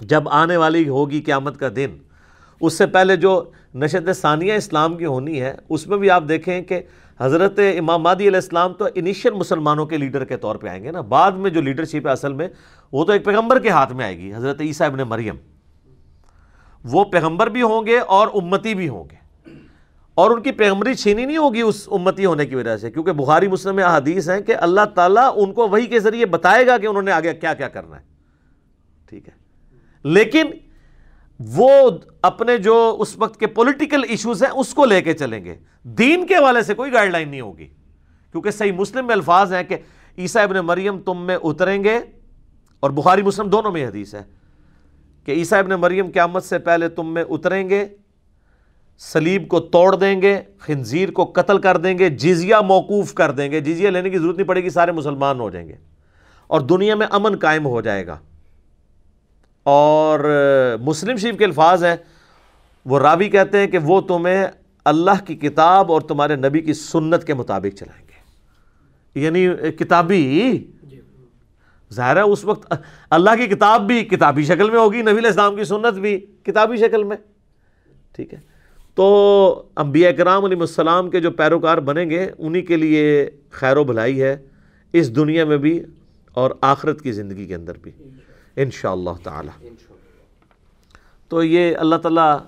[0.00, 1.96] جب آنے والی ہوگی قیامت کا دن،
[2.60, 6.62] اس سے پہلے جو نشت ثانیہ اسلام کی ہونی ہے، اس میں بھی آپ دیکھیں
[6.62, 6.82] کہ
[7.18, 10.90] حضرت امام مادی علیہ السلام تو انیشیل مسلمانوں کے لیڈر کے طور پہ آئیں گے
[10.90, 12.48] نا۔ بعد میں جو لیڈرشپ ہے اصل میں،
[12.92, 15.34] وہ تو ایک پیغمبر کے ہاتھ میں آئے گی، حضرت عیسیٰ ابن مریم۔
[16.84, 19.21] وہ پیغمبر بھی ہوں گے اور امتی بھی ہوں گے۔
[20.14, 23.48] اور ان کی پیغمبری چھینی نہیں ہوگی اس امتی ہونے کی وجہ سے، کیونکہ بخاری
[23.48, 26.86] مسلم میں احادیث ہیں کہ اللہ تعالیٰ ان کو وہی کے ذریعے بتائے گا کہ
[26.86, 28.04] انہوں نے آگے کیا کیا کرنا ہے۔
[29.08, 29.32] ٹھیک ہے۔
[30.02, 30.46] لیکن
[31.40, 31.90] وہ
[32.22, 36.26] اپنے جو اس وقت کے پولیٹیکل ایشوز ہیں، اس کو لے کے چلیں گے۔ دین
[36.26, 37.66] کے حوالے سے کوئی گائیڈ لائن نہیں ہوگی۔
[38.32, 39.76] کیونکہ صحیح مسلم میں الفاظ ہیں کہ
[40.18, 42.00] عیسیٰ ابن مریم تم میں اتریں گے،
[42.80, 44.22] اور بخاری مسلم دونوں میں حدیث ہے
[45.24, 47.86] کہ عیسیٰ ابن مریم قیامت سے پہلے تم میں اتریں گے۔
[48.98, 53.50] سلیب کو توڑ دیں گے خنزیر کو قتل کر دیں گے جزیہ موقوف کر دیں
[53.50, 55.74] گے۔ جزیہ لینے کی ضرورت نہیں پڑے گی سارے مسلمان ہو جائیں گے۔
[56.46, 58.18] اور دنیا میں امن قائم ہو جائے گا۔
[59.62, 60.20] اور
[60.80, 61.96] مسلم شریف کے الفاظ ہیں
[62.84, 64.46] وہ راوی کہتے ہیں کہ وہ تمہیں
[64.84, 68.12] اللہ کی کتاب اور تمہارے نبی کی سنت کے مطابق چلائیں گے۔
[69.20, 70.64] یعنی کتابی؟
[71.92, 72.74] ظاہر ہے اس وقت
[73.10, 76.76] اللہ کی کتاب بھی کتابی شکل میں ہوگی نبی علیہ السلام کی سنت بھی کتابی
[76.76, 77.16] شکل میں۔
[78.12, 78.51] ٹھیک ہے۔
[78.94, 83.84] تو انبیاء کرام علیہ السلام کے جو پیروکار بنیں گے، انہی کے لیے خیر و
[83.84, 84.36] بھلائی ہے
[84.92, 85.80] اس دنیا میں بھی
[86.32, 87.90] اور آخرت کی زندگی کے اندر بھی،
[88.56, 89.68] انشاءاللہ تعالی۔
[91.28, 92.38] تو یہ اللہ تعالیٰ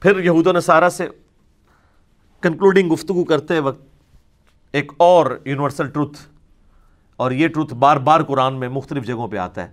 [0.00, 1.08] پھر یہود و نصارہ سے
[2.40, 3.82] کنکلوڈنگ گفتگو کرتے وقت
[4.72, 6.18] ایک اور یونیورسل ٹروتھ
[7.16, 9.72] اور یہ ٹروتھ بار بار قرآن میں مختلف جگہوں پہ آتا ہے۔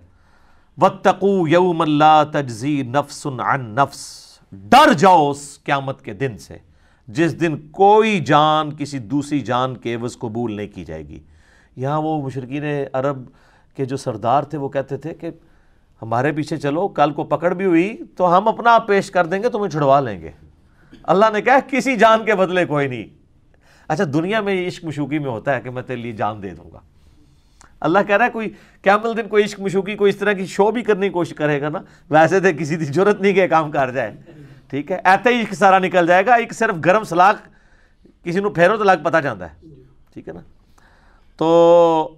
[0.78, 4.23] وَاتَّقُوا يَوْمَ لَا تَجْزِي نَفْسٌ عَن نَفْس۔
[4.54, 6.56] ڈر جاؤ اس قیامت کے دن سے،
[7.08, 11.18] جس دن کوئی جان، کسی دوسری جان کے عوض قبول نہیں کی جائے گی۔
[11.76, 12.62] یہاں وہ مشرقین
[12.92, 13.28] عرب
[13.76, 15.30] کے جو سردار تھے، وہ کہتے تھے کہ
[16.02, 19.42] ہمارے پیچھے چلو، کل کو پکڑ بھی ہوئی تو ہم اپنا آپ پیش کر دیں
[19.42, 20.30] گے، تمہیں چھڑوا لیں گے۔
[21.02, 23.04] اللہ نے کہا، کسی جان کے بدلے کوئی نہیں۔
[23.88, 26.70] اچھا دنیا میں عشق مشوقی میں ہوتا ہے کہ میں تیرے لیے جان دے دوں
[26.72, 26.80] گا۔
[27.84, 28.50] اللہ کہہ رہا ہے کوئی
[28.82, 31.60] کیمل دن کوئی عشق مشوقی کوئی اس طرح کی شو بھی کرنے کی کوشش کرے
[31.60, 31.78] گا نا،
[32.10, 34.16] ویسے تو کسی کی ضرورت نہیں کہ کام کر جائے۔
[34.68, 37.36] ٹھیک ہے؟ ایسے ہی عشق سارا نکل جائے گا، ایک صرف گرم سلاق
[38.24, 39.68] کسی نو پھیرو تو پتہ جاتا ہے۔
[40.12, 40.40] ٹھیک ہے نا؟
[41.36, 42.14] تو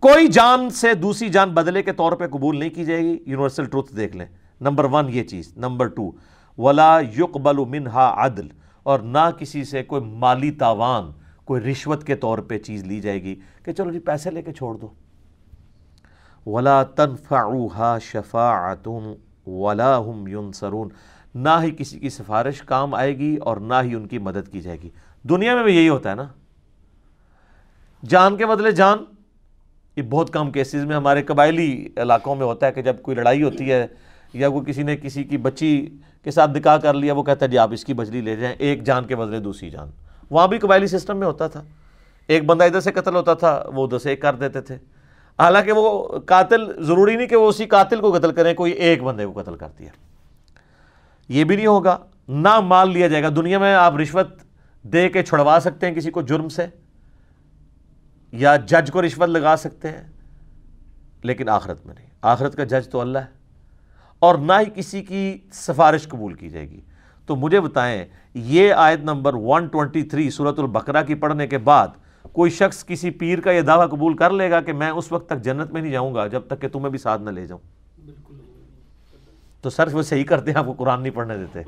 [0.00, 3.64] کوئی جان سے دوسری جان بدلے کے طور پہ قبول نہیں کی جائے گی یونیورسل
[3.64, 4.26] ٹروتھ دیکھ لیں۔
[4.60, 6.12] نمبر ون یہ چیز، نمبر ٹو
[6.58, 8.46] ولا یقبل منہا عدل۔
[8.82, 13.22] اور نہ کسی سے کوئی مالی تاوان کوئی رشوت کے طور پہ چیز لی جائے
[13.22, 14.88] گی کہ چلو جی پیسے لے کے چھوڑ دو۔
[16.50, 18.88] ولا تنفعوها شفاعت
[19.46, 20.88] ولا هم ينصرون۔
[21.34, 24.60] نہ ہی کسی کی سفارش کام آئے گی اور نہ ہی ان کی مدد کی
[24.60, 24.90] جائے گی۔
[25.22, 26.24] دنیا میں بھی یہی ہوتا ہے نا۔
[28.08, 28.98] جان کے بدلے جان۔
[29.96, 33.42] یہ بہت کم کیسز میں ہمارے قبائلی علاقوں میں ہوتا ہے کہ جب کوئی لڑائی
[33.42, 33.86] ہوتی ہے
[34.32, 37.50] یا کوئی کسی نے کسی کی بچی کے ساتھ نکاح کر لیا، وہ کہتا ہے
[37.50, 39.90] جی آپ اس کی بجلی لے جائیں، ایک جان کے بدلے دوسری جان۔
[40.30, 41.62] وہاں بھی قبائلی سسٹم میں ہوتا تھا۔
[42.26, 44.74] ایک بندہ ادھر سے قتل ہوتا تھا، وہ ادھر سے ایک کر دیتے تھے۔
[45.38, 49.26] حالانکہ وہ قاتل، ضروری نہیں کہ وہ اسی قاتل کو قتل کریں، کوئی ایک بندے
[49.26, 49.90] کو قتل کرتی ہے۔
[51.28, 54.26] یہ بھی نہیں ہوگا۔ نہ مال لیا جائے گا۔ دنیا میں آپ رشوت
[54.82, 56.66] دے کے چھڑوا سکتے ہیں کسی کو جرم سے،
[58.32, 60.04] یا جج کو رشوت لگا سکتے ہیں،
[61.22, 63.36] لیکن آخرت میں نہیں۔ آخرت کا جج تو اللہ ہے۔
[64.18, 66.80] اور نہ ہی کسی کی سفارش قبول کی جائے گی۔
[67.26, 68.04] تو مجھے بتائیں
[68.38, 71.88] یہ آیت نمبر 123 صورت البقرہ کی پڑھنے کے بعد
[72.32, 75.28] کوئی شخص کسی پیر کا یہ دعویٰ قبول کر لے گا کہ میں اس وقت
[75.28, 77.60] تک جنت میں نہیں جاؤں گا جب تک کہ تمہیں بھی ساتھ نہ لے جاؤں۔
[79.62, 81.62] تو سر وہ صحیح کرتے ہیں، آپ کو قرآن نہیں پڑھنے دیتے۔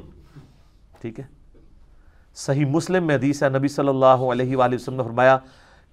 [1.01, 1.25] ٹھیک ہے؟
[2.35, 5.39] صحیح مسلم میں حدیث ہے، نبی صلی اللہ علیہ وآلہ وسلم نے فرمایا،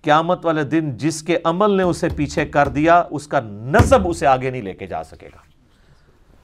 [0.01, 4.27] قیامت والے دن جس کے عمل نے اسے پیچھے کر دیا، اس کا نصب اسے
[4.27, 5.39] آگے نہیں لے کے جا سکے گا۔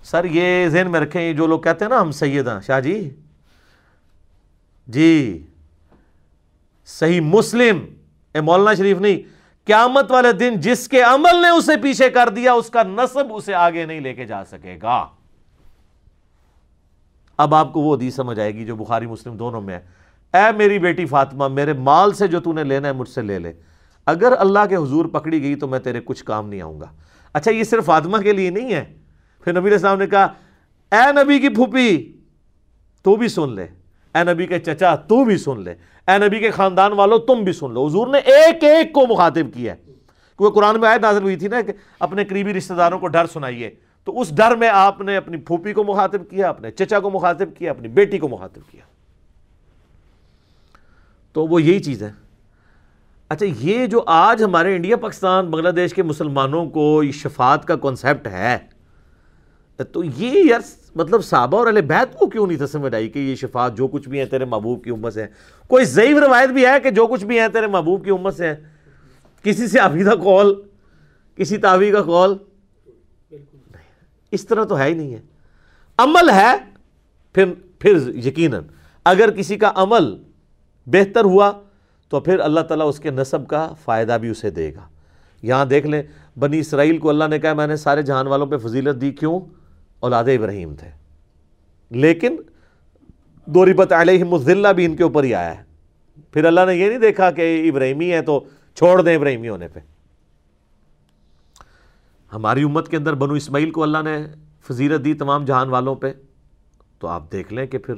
[0.04, 3.10] سر یہ ذہن میں رکھیں جو لوگ کہتے ہیں نا، ہم سید ہیں شاہ جی
[4.88, 5.46] جی۔
[6.86, 7.80] صحیح مسلم۔
[8.36, 9.18] اے مولانا شریف نہیں،
[9.66, 13.54] قیامت والے دن جس کے عمل نے اسے پیچھے کر دیا، اس کا نصب اسے
[13.54, 15.08] آگے نہیں لے کے جا سکے گا۔
[17.38, 19.86] اب آپ کو وہ دی سمجھ آئے گی جو بخاری، مسلم دونوں میں ہے۔
[20.38, 23.40] اے میری بیٹی فاطمہ، میرے مال سے جو تو نے لینا ہے مجھ سے لے
[23.40, 23.54] لے۔
[24.06, 26.86] اگر اللہ کے حضور پکڑی گئی تو میں تیرے کچھ کام نہیں آؤں گا۔
[27.34, 28.94] اچھا یہ صرف فاطمہ کے لیے نہیں ہے۔
[29.44, 30.24] پھر نبی علیہ السلام نے کہا،
[30.92, 32.18] اے نبی کی پھوپھی،
[33.02, 33.68] تو بھی سن لے۔
[34.16, 35.76] اے نبی کے چچا، تو بھی سن لے۔
[36.08, 39.54] اے نبی کے خاندان والوں تم بھی سن لو۔ حضور نے ایک ایک کو مخاطب
[39.54, 39.92] کیا ہے۔
[40.38, 43.26] کیونکہ قرآن میں آیت نازل ہوئی تھی نا کہ اپنے قریبی رشتہ داروں کو ڈر
[43.26, 43.70] سنائیے۔
[44.04, 47.50] تو اس ڈر میں آپ نے اپنی پھوپھی کو مخاطب کیا، اپنے چچا کو مخاطب
[47.58, 48.82] کیا، اپنی بیٹی کو مخاطب کیا۔
[51.34, 52.12] تو وہ یہی چیز ہے۔
[53.30, 57.76] اچھا یہ جو آج ہمارے انڈیا، پاکستان، بنگلہ دیش کے مسلمانوں کو یہ شفاعت کا
[57.76, 58.58] کنسیپٹ ہے
[59.78, 60.60] تو یہ یار
[60.96, 64.10] مطلب صحابہ اور علیہ بیت کو کیوں نہیں تھا آئی کہ یہ شفاعت جو کچھ
[64.10, 65.26] بھی ہیں تیرے محبوب کی امت سے
[65.68, 68.54] کوئی ضعیف روایت بھی ہے کہ جو کچھ بھی ہیں تیرے محبوب کی امت سے
[69.44, 70.62] کسی سے عبیدہ قول،
[71.36, 72.38] کسی تعوی کا قول؟
[74.32, 75.22] اس طرح تو ہے ہی نہیں ہے۔
[75.98, 76.56] عمل ہے،
[77.34, 77.46] پھر
[77.80, 78.64] پھر یقیناً
[79.06, 80.16] اگر کسی کا عمل
[80.86, 81.52] بہتر ہوا
[82.10, 84.88] تو پھر اللہ تعالیٰ اس کے نصب کا فائدہ بھی اسے دے گا۔
[85.42, 86.04] یہاں دیکھ لیں،
[86.40, 89.40] بنی اسرائیل کو اللہ نے کہا، میں نے سارے جہان والوں پہ فضیلت دی، کیوں؟
[90.02, 90.90] اولاد ابراہیم تھے۔
[91.90, 92.36] لیکن
[93.46, 95.64] دوریبت علیہ مزلہ بھی ان کے اوپر ہی آیا ہے۔
[96.32, 98.44] پھر اللہ نے یہ نہیں دیکھا کہ ابراہیمی ہے تو
[98.76, 99.80] چھوڑ دیں ابراہیمی ہونے پہ
[102.34, 104.28] ہماری امت کے اندر بنو اسماعیل کو اللہ نے
[104.68, 106.12] فضیلت دی تمام جہان والوں پہ۔
[107.00, 107.94] تو آپ دیکھ لیں کہ پھر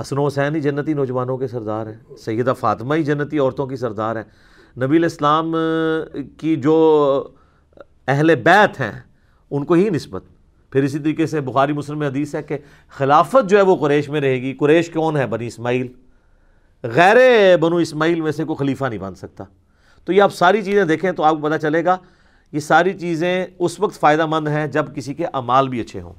[0.00, 3.76] حسن و حسین ہی جنتی نوجوانوں کے سردار ہیں۔ سیدہ فاطمہ ہی جنتی عورتوں کی
[3.76, 4.24] سردار ہیں۔
[4.80, 5.54] نبی الاسلام
[6.36, 7.28] کی جو
[8.08, 9.00] اہل بیت ہیں،
[9.50, 10.24] ان کو ہی نسبت۔
[10.70, 14.20] پھر اسی طریقے سے بخاری مسلم حدیث ہے کہ خلافت جو ہے وہ قریش میں
[14.20, 15.86] رہے گی۔ قریش کون ہے؟ بنی اسماعیل۔
[16.82, 17.16] غیر
[17.56, 19.44] بنو اسماعیل میں سے کوئی خلیفہ نہیں بن سکتا۔
[20.04, 21.96] تو یہ آپ ساری چیزیں دیکھیں تو آپ کو پتہ چلے گا
[22.52, 26.12] یہ ساری چیزیں اس وقت فائدہ مند ہیں جب کسی کے امال بھی اچھے ہوں۔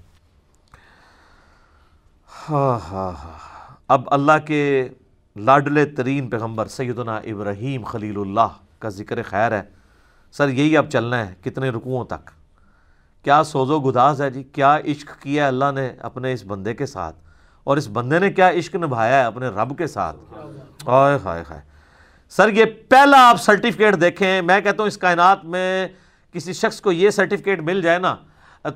[2.49, 4.89] ہاں ہاں ہاں اب اللہ کے
[5.35, 8.47] لاڈلے ترین پیغمبر سیدنا ابراہیم خلیل اللہ
[8.79, 9.61] کا ذکر خیر ہے۔
[10.31, 12.38] سر، یہی اب چلنا ہے، کتنے رکوعوں تک۔
[13.23, 16.85] کیا سوز و گداز ہے جی؟ کیا عشق کیا اللہ نے اپنے اس بندے کے
[16.85, 17.15] ساتھ؟
[17.63, 20.17] اور اس بندے نے کیا عشق نبھایا ہے اپنے رب کے ساتھ؟
[20.87, 21.61] ہائے ہائے ہائے۔
[22.29, 25.87] سر، یہ پہلا آپ سرٹیفکیٹ دیکھیں۔ میں کہتا ہوں اس کائنات میں
[26.33, 28.15] کسی شخص کو یہ سرٹیفکیٹ مل جائے نا،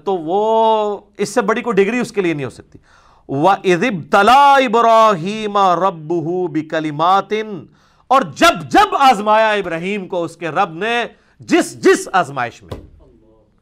[0.06, 2.80] تو وہ اس سے بڑی کوئی ڈگری اس کے لیے نہیں ہو سکتی۔
[3.28, 7.64] وَإِذِبْ تَلَا إِبْرَاهِيمَ رَبُّهُ بِكَلِمَاتٍ۔
[8.08, 11.06] اور جب جب آزمایا ابراہیم کو اس کے رب نے،
[11.40, 12.93] جس جس آزمائش میں۔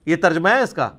[0.05, 0.89] یہ ترجمہ ہے اس کا۔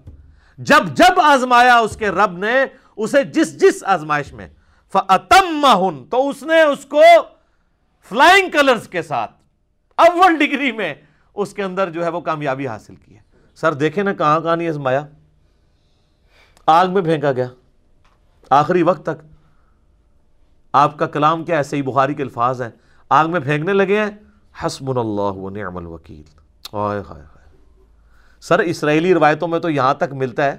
[0.58, 2.64] جب جب آزمایا اس کے رب نے،
[2.96, 4.48] اسے جس جس آزمائش میں،
[4.92, 7.00] فَأَتَمَّهُن، تو اس نے اس کو
[8.08, 9.30] فلائنگ کلرز کے ساتھ،
[9.96, 10.94] اول ڈگری میں
[11.34, 13.20] اس کے اندر جو ہے وہ کامیابی حاصل کی ہے۔
[13.54, 15.06] سر دیکھیں نا کہاں کہاں نہیں آزمایا۔
[16.66, 17.46] آگ میں پھینکا گیا۔
[18.50, 19.24] آخری وقت تک۔
[20.72, 22.70] آپ کا کلام کیا ہے صحیح بخاری کے الفاظ ہیں۔
[23.08, 24.10] آگ میں پھینکنے لگے ہیں۔
[24.66, 26.38] حسب اللہ و نعم الوکیل۔
[26.72, 27.31] آئے ہائے۔
[28.42, 30.56] سر اسرائیلی روایتوں میں تو یہاں تک ملتا ہے،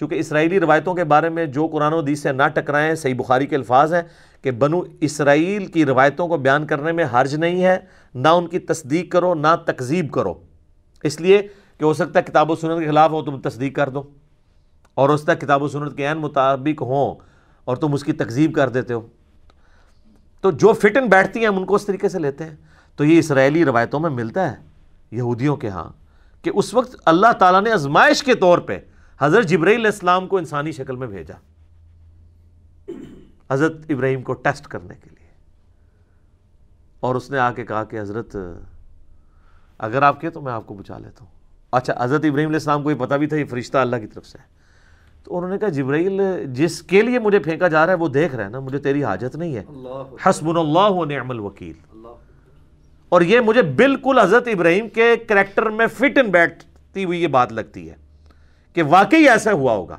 [0.00, 3.46] چونکہ اسرائیلی روایتوں کے بارے میں جو قرآن و حدیث سے نہ ٹکرائیں، صحیح بخاری
[3.46, 4.02] کے الفاظ ہیں
[4.42, 7.78] کہ بنو اسرائیل کی روایتوں کو بیان کرنے میں حرج نہیں ہے،
[8.14, 10.34] نہ ان کی تصدیق کرو، نہ تکذیب کرو۔
[11.02, 13.88] اس لیے کہ ہو سکتا ہے کتاب و سنت کے خلاف ہو، تم تصدیق کر
[13.88, 14.02] دو۔
[14.94, 17.14] اور اس تک کتاب و سنت کے عین مطابق ہوں
[17.64, 19.00] اور تم اس کی تکذیب کر دیتے ہو۔
[20.40, 22.56] تو جو فٹ بیٹھتی ہیں، ہم ان کو اس طریقے سے لیتے ہیں۔
[22.96, 24.56] تو یہ اسرائیلی روایتوں میں ملتا ہے،
[25.10, 26.01] یہودیوں کے ہاں۔
[26.42, 28.78] کہ اس وقت اللہ تعالیٰ نے ازمائش کے طور پہ
[29.18, 31.34] حضرت جبرائیل علیہ السلام کو انسانی شکل میں بھیجا
[33.50, 35.28] حضرت ابراہیم کو ٹیسٹ کرنے کے لیے
[37.00, 38.36] اور اس نے آ کے کہا کہ حضرت
[39.78, 41.30] اگر آپ کے تو میں آپ کو بچا لیتا ہوں۔
[41.72, 44.26] اچھا حضرت ابراہیم علیہ السلام کو یہ پتا بھی تھا یہ فرشتہ اللہ کی طرف
[44.26, 44.44] سے ہے۔
[45.24, 46.20] تو انہوں نے کہا جبرائیل
[46.52, 49.04] جس کے لیے مجھے پھینکا جا رہا ہے وہ دیکھ رہا ہے نا مجھے تیری
[49.04, 49.64] حاجت نہیں ہے۔
[50.28, 51.96] حسب اللہ نعم الوکیل۔
[53.12, 57.52] اور یہ مجھے بالکل حضرت ابراہیم کے کریکٹر میں فٹ ان بیٹھتی ہوئی یہ بات
[57.52, 57.94] لگتی ہے
[58.74, 59.96] کہ واقعی ایسا ہوا ہوگا۔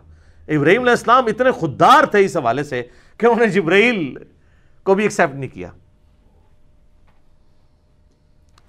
[0.47, 2.84] ابراہیم علیہ السلام اتنے خوددار تھے اس حوالے سے
[3.17, 4.17] کہ انہوں نے جبرائیل
[4.84, 5.67] کو بھی ایکسیپٹ نہیں کیا۔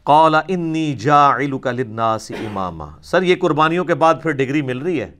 [0.03, 5.11] قال انی جاعلک للناس اماما۔ سر، یہ قربانیوں کے بعد پھر ڈگری مل رہی ہے۔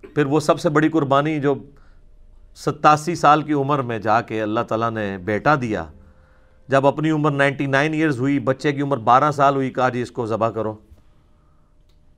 [0.00, 1.54] پھر وہ سب سے بڑی قربانی جو
[2.56, 5.84] ستاسی سال کی عمر میں جا کے اللہ تعالیٰ نے بیٹا دیا
[6.68, 10.02] جب اپنی عمر نائنٹی نائن ایئرز ہوئی، بچے کی عمر بارہ سال ہوئی، کہا جی
[10.02, 10.76] اس کو ذبح کرو۔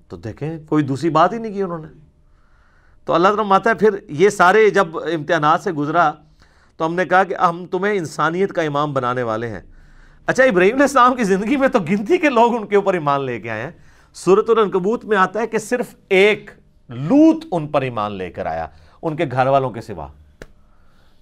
[0.08, 1.88] تو دیکھیں، کوئی دوسری بات ہی نہیں کی انہوں نے۔
[3.04, 6.12] تو اللہ تعالیٰ ماتا ہے، پھر یہ سارے جب امتحانات سے گزرا،
[6.76, 9.60] تو ہم نے کہا کہ ہم تمہیں انسانیت کا امام بنانے والے ہیں۔
[10.26, 13.24] اچھا ابراہیم علیہ السلام کی زندگی میں تو گنتی کے لوگ ان کے اوپر ایمان
[13.24, 13.70] لے کے آئے ہیں۔
[14.14, 16.50] صورت العنکبوت میں آتا ہے کہ صرف ایک
[16.88, 18.66] لوت ان پر ایمان لے کر آیا،
[19.02, 20.06] ان کے گھر والوں کے سوا۔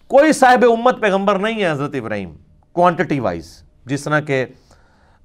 [0.09, 2.35] کوئی صاحب امت پیغمبر نہیں ہے، حضرت ابراہیم۔
[2.75, 4.47] کوانٹٹی وائز جس طرح کہ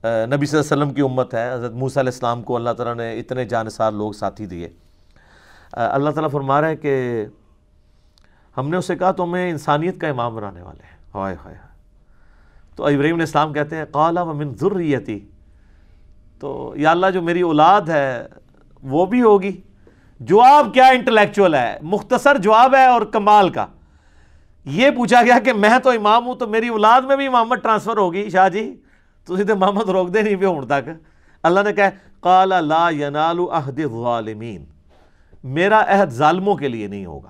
[0.04, 2.96] نبی صلی اللہ علیہ وسلم کی امت ہے، حضرت موسیٰ علیہ السلام کو اللہ تعالیٰ
[2.96, 4.70] نے اتنے جانسار لوگ ساتھی دیے۔
[5.74, 7.26] اللہ تعالیٰ فرما رہا ہے کہ
[8.58, 11.56] ہم نے اسے کہا تو ہمیں انسانیت کا امام بنانے والے ہیں۔ ہائے ہائے۔
[12.76, 15.20] تو ابراہیم علیہ السلام کہتے ہیں، قالا ومن ذریتی۔
[16.40, 18.28] تو یا اللہ جو میری اولاد ہے،
[18.84, 19.62] وہ بھی ہوگی۔
[20.20, 23.66] جواب کیا انٹلیکچوئل ہے؟ مختصر جواب ہے اور کمال کا۔
[24.70, 27.98] یہ پوچھا گیا کہ میں تو امام ہوں تو میری اولاد میں بھی امامت ٹرانسفر
[27.98, 28.82] ہوگی؟ شاہ جی
[29.26, 30.90] تو تو محمد روک دے نہیں پہ ہوں تک۔
[31.44, 34.66] اللہ نے کہا، قال لا ینال عہد الظالمین۔
[35.44, 37.30] میرا عہد ظالموں کے لیے نہیں ہوگا۔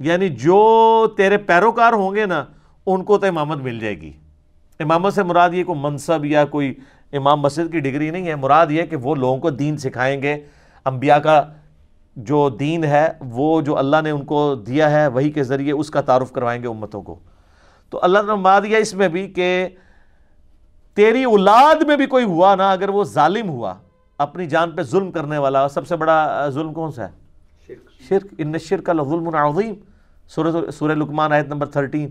[0.00, 2.44] یعنی جو تیرے پیروکار ہوں گے نا،
[2.86, 4.12] ان کو تو امامت مل جائے گی۔
[4.80, 6.74] امامت سے مراد یہ کوئی منصب یا کوئی
[7.12, 10.36] امام مسجد کی ڈگری نہیں ہے۔ مراد یہ کہ وہ لوگوں کو دین سکھائیں گے۔
[10.84, 11.42] انبیاء کا
[12.16, 15.90] جو دین ہے وہ جو اللہ نے ان کو دیا ہے وہی کے ذریعے اس
[15.90, 17.18] کا تعارف کروائیں گے امتوں کو۔
[17.90, 19.68] تو اللہ نے مار دیا اس میں بھی کہ
[20.94, 23.74] تیری اولاد میں بھی کوئی ہوا نا اگر وہ ظالم ہوا
[24.18, 27.12] اپنی جان پہ ظلم کرنے والا۔ سب سے بڑا ظلم کون سا ہے؟
[28.08, 29.74] شرک۔ ان شرک ظلم عظیم۔
[30.28, 32.10] سورہ سورہ لکمان آیت نمبر تھرٹین۔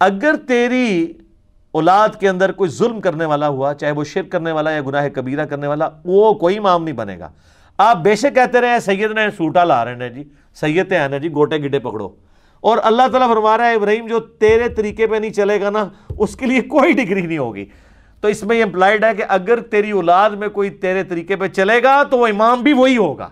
[0.00, 1.12] اگر تیری
[1.72, 5.08] اولاد کے اندر کوئی ظلم کرنے والا ہوا چاہے وہ شرک کرنے والا یا گناہ
[5.08, 7.28] کبیرہ کرنے والا وہ کوئی مام نہیں بنے گا۔
[7.78, 11.08] آپ بے شک کہتے رہے ہیں سید نے سوٹا لا رہے ہیں جی سید ہیں
[11.08, 12.08] نا جی گوٹے گڈے پکڑو۔
[12.60, 15.88] اور اللہ تعالیٰ فرما رہا ہے، ابراہیم جو تیرے طریقے پہ نہیں چلے گا نا،
[16.18, 17.64] اس کے لیے کوئی ڈگری نہیں ہوگی۔
[18.20, 21.48] تو اس میں یہ امپلائڈ ہے کہ اگر تیری اولاد میں کوئی تیرے طریقے پہ
[21.48, 23.28] چلے گا، تو وہ امام بھی وہی ہوگا۔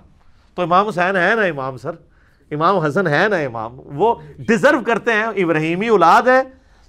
[0.54, 1.90] تو امام حسین ہے نا امام سر؟
[2.50, 6.42] امام حسن ہے نا امام۔ وہ ڈیزرو کرتے ہیں، ابراہیمی اولاد ہے،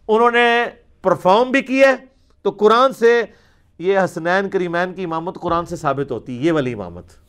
[0.07, 0.65] انہوں نے
[1.01, 1.95] پرفارم بھی کی ہے۔
[2.41, 3.21] تو قرآن سے
[3.79, 7.22] یہ حسنین کریمین کی امامت قرآن سے ثابت ہوتی ہے یہ والی امامت۔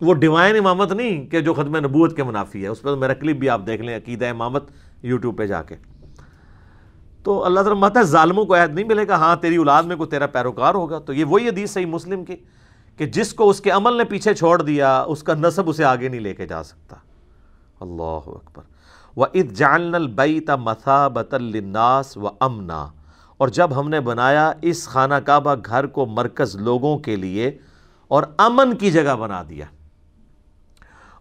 [0.00, 3.36] وہ ڈیوائن امامت نہیں کہ جو ختم نبوت کے منافی ہے، اس پہ میرا کلپ
[3.36, 4.70] بھی آپ دیکھ لیں، عقیدہ امامت
[5.02, 5.74] یوٹیوب پہ جا کے۔
[7.22, 9.96] تو اللہ تعالیٰ ماتا ہے، ظالموں کو عہد نہیں ملے گا ہاں تیری اولاد میں
[9.96, 12.36] کوئی تیرا پیروکار ہوگا۔ تو یہ وہی حدیث صحیح مسلم کی
[12.96, 16.08] کہ جس کو اس کے عمل نے پیچھے چھوڑ دیا، اس کا نصب اسے آگے
[16.08, 16.96] نہیں لے کے جا سکتا۔
[17.80, 18.62] اللہ اکبر۔
[19.16, 22.88] و اد جان البیت مثابت الناس و امنا
[23.36, 27.58] اور جب ہم نے بنایا، اس خانہ کعبہ گھر کو مرکز لوگوں کے لیے
[28.08, 29.64] اور امن کی جگہ بنا دیا۔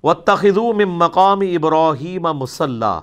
[0.06, 3.00] و تخدوم مقام ابراہیم مسلح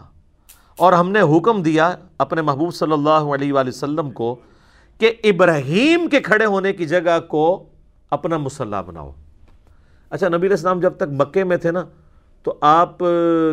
[0.76, 4.36] اور ہم نے حکم دیا اپنے محبوب صلی اللہ علیہ وآلہ وسلم کو
[4.98, 7.64] کہ ابراہیم کے کھڑے ہونے کی جگہ کو
[8.10, 9.10] اپنا مسلح بناؤ۔
[10.10, 11.84] اچھا نبی علیہ السلام جب تک مکے میں تھے نا،
[12.42, 12.98] تو آپ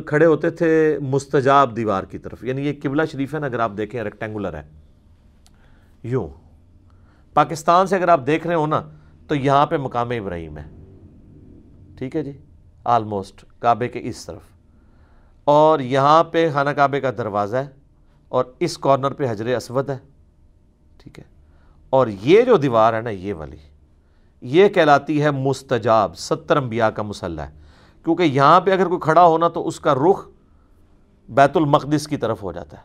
[0.05, 3.71] کھڑے ہوتے تھے مستجاب دیوار کی طرف۔ یعنی یہ قبلہ شریف ہے نا، اگر آپ
[3.77, 4.63] دیکھیں ریکٹینگولر ہے۔
[6.03, 6.27] یوں۔
[7.33, 8.81] پاکستان سے اگر آپ دیکھ رہے ہو نا،
[9.27, 10.63] تو یہاں پہ مقام ابراہیم ہے۔
[11.97, 12.31] ٹھیک ہے جی؟
[12.89, 14.41] آلموسٹ کعبے کے اس طرف۔
[15.43, 17.67] اور یہاں پہ خانہ کعبے کا دروازہ ہے
[18.29, 19.97] اور اس کارنر پہ حجر اسود ہے۔
[20.97, 21.23] ٹھیک ہے۔
[21.89, 23.57] اور یہ جو دیوار ہے نا، یہ والی،
[24.41, 27.51] یہ کہلاتی ہے مستجاب، ستر انبیاء کا مسلح۔ ہے
[28.03, 30.27] کیونکہ یہاں پہ اگر کوئی کھڑا ہونا تو اس کا رخ
[31.29, 32.83] بیت المقدس کی طرف ہو جاتا ہے۔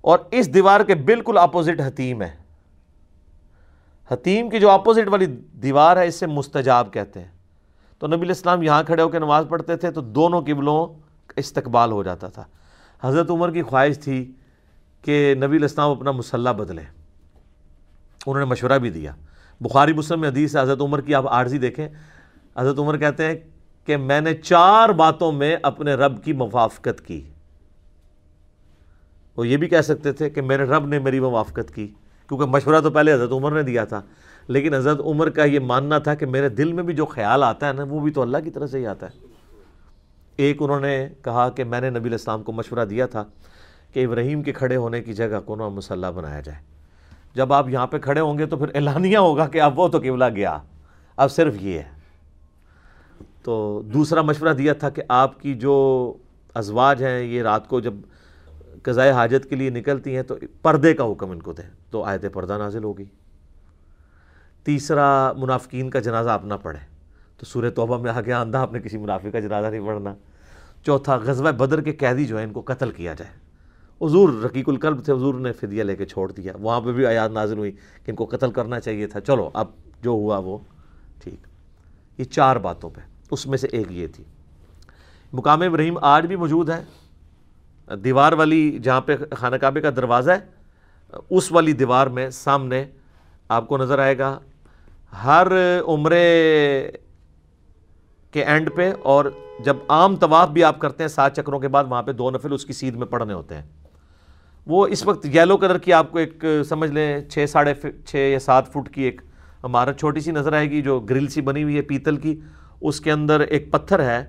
[0.00, 2.36] اور اس دیوار کے بالکل اپوزٹ حتیم ہے۔
[4.10, 7.35] حتیم کی جو اپوزٹ والی دیوار ہے اس سے مستجاب کہتے ہیں۔
[7.98, 10.86] تو نبی الاسلام یہاں کھڑے ہو کے نماز پڑھتے تھے تو دونوں قبلوں
[11.36, 12.44] استقبال ہو جاتا تھا۔
[13.00, 14.32] حضرت عمر کی خواہش تھی
[15.02, 16.82] کہ نبی الاسلام اپنا مسلح بدلے۔
[18.26, 19.14] انہوں نے مشورہ بھی دیا۔
[19.60, 21.88] بخاری مسلم میں حدیث حضرت عمر کی آپ عارضی دیکھیں۔
[22.56, 23.34] حضرت عمر کہتے ہیں
[23.86, 27.30] کہ میں نے چار باتوں میں اپنے رب کی موافقت کی۔
[29.36, 31.86] وہ یہ بھی کہہ سکتے تھے کہ میرے رب نے میری موافقت کی۔
[32.28, 34.02] کیونکہ مشورہ تو پہلے حضرت عمر نے دیا تھا۔
[34.48, 37.68] لیکن حضرت عمر کا یہ ماننا تھا کہ میرے دل میں بھی جو خیال آتا
[37.68, 39.26] ہے نا، وہ بھی تو اللہ کی طرف سے ہی آتا ہے۔
[40.36, 43.24] ایک انہوں نے کہا کہ میں نے نبی الاسلام کو مشورہ دیا تھا
[43.92, 46.58] کہ ابراہیم کے کھڑے ہونے کی جگہ کو نا مسلح بنایا جائے۔
[47.34, 49.98] جب آپ یہاں پہ کھڑے ہوں گے تو پھر اعلانیہ ہوگا کہ اب وہ تو
[49.98, 50.58] قبلہ گیا۔
[51.16, 51.88] اب صرف یہ ہے۔
[53.42, 56.12] تو دوسرا مشورہ دیا تھا کہ آپ کی جو
[56.54, 57.94] ازواج ہیں، یہ رات کو جب
[58.82, 62.32] قضائے حاجت کے لیے نکلتی ہیں تو پردے کا حکم ان کو دیں۔ تو آیت
[62.32, 63.04] پردہ نازل ہوگی
[64.66, 66.78] تیسرا منافقین کا جنازہ اپنا پڑھے
[67.36, 70.14] تو سورہ توبہ میں آ گیا اندھا اپنے کسی منافق کا جنازہ نہیں پڑھنا۔
[70.84, 73.30] چوتھا، غزوہ بدر کے قیدی جو ہیں، ان کو قتل کیا جائے۔
[74.06, 77.30] حضور رقیق القلب تھے، حضور نے فدیہ لے کے چھوڑ دیا۔ وہاں پہ بھی آیات
[77.30, 79.66] نازل ہوئی کہ ان کو قتل کرنا چاہیے تھا۔ چلو، اب
[80.02, 80.58] جو ہوا وہ،
[81.22, 81.46] ٹھیک۔
[82.18, 83.00] یہ چار باتوں پہ،
[83.30, 84.24] اس میں سے ایک یہ تھی۔
[85.32, 86.84] مقام ابراہیم آج بھی موجود ہے۔
[87.96, 90.38] دیوار والی جہاں پہ خانہ کعبے کا دروازہ ہے،
[91.30, 92.84] اس والی دیوار میں سامنے
[93.48, 94.38] آپ کو نظر آئے گا۔
[95.12, 95.46] ہر
[95.88, 96.90] عمرے
[98.32, 99.24] کے اینڈ پہ اور
[99.64, 102.52] جب عام طواف بھی آپ کرتے ہیں، سات چکروں کے بعد وہاں پہ دو نفل
[102.52, 103.62] اس کی سیدھ میں پڑھنے ہوتے ہیں۔
[104.66, 107.74] وہ اس وقت یلو کلر کی آپ کو ایک، سمجھ لیں، چھ ساڑھے
[108.06, 109.20] چھ یا سات فٹ کی ایک
[109.62, 112.40] عمارت چھوٹی سی نظر آئے گی جو گرل سی بنی ہوئی ہے پیتل کی۔
[112.80, 114.24] اس کے اندر ایک پتھر ہے،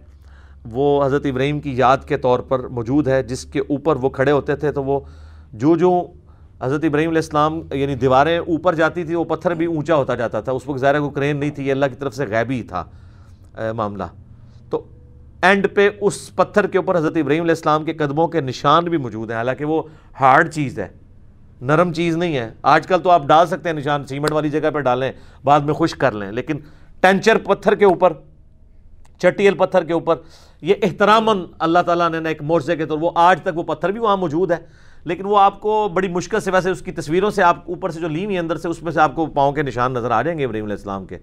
[0.72, 4.32] وہ حضرت ابراہیم کی یاد کے طور پر موجود ہے، جس کے اوپر وہ کھڑے
[4.32, 5.00] ہوتے تھے تو وہ
[5.54, 6.06] جو جو
[6.62, 10.42] حضرت ابراہیم علیہ السلام یعنی دیواریں اوپر جاتی تھی وہ پتھر بھی اونچا ہوتا جاتا
[10.42, 12.84] تھا۔ اس وقت ظاہر کو کرین نہیں تھی، یہ اللہ کی طرف سے غیبی تھا
[13.76, 14.04] معاملہ۔
[14.70, 14.84] تو
[15.42, 18.98] اینڈ پہ اس پتھر کے اوپر حضرت ابراہیم علیہ السلام کے قدموں کے نشان بھی
[18.98, 19.82] موجود ہیں۔ حالانکہ وہ
[20.20, 20.88] ہارڈ چیز ہے،
[21.62, 24.70] نرم چیز نہیں ہے۔ آج کل تو آپ ڈال سکتے ہیں نشان، سیمنٹ والی جگہ
[24.74, 25.12] پہ ڈالیں،
[25.44, 26.58] بعد میں خشک کر لیں، لیکن
[27.02, 28.14] ٹینچر پتھر کے اوپر،
[29.20, 30.16] چٹیل پتھر کے اوپر،
[30.62, 34.00] یہ احترام اللہ تعالیٰ نے ایک مورزے کے طور، وہ آج تک وہ پتھر بھی
[34.00, 34.58] وہاں موجود ہے۔
[35.04, 38.00] لیکن وہ آپ کو بڑی مشکل سے ویسے اس کی تصویروں سے آپ اوپر سے
[38.00, 40.22] جو لی ہوئی اندر سے، اس میں سے آپ کو پاؤں کے نشان نظر آ
[40.22, 41.18] جائیں گے ابراہیم علیہ السلام کے۔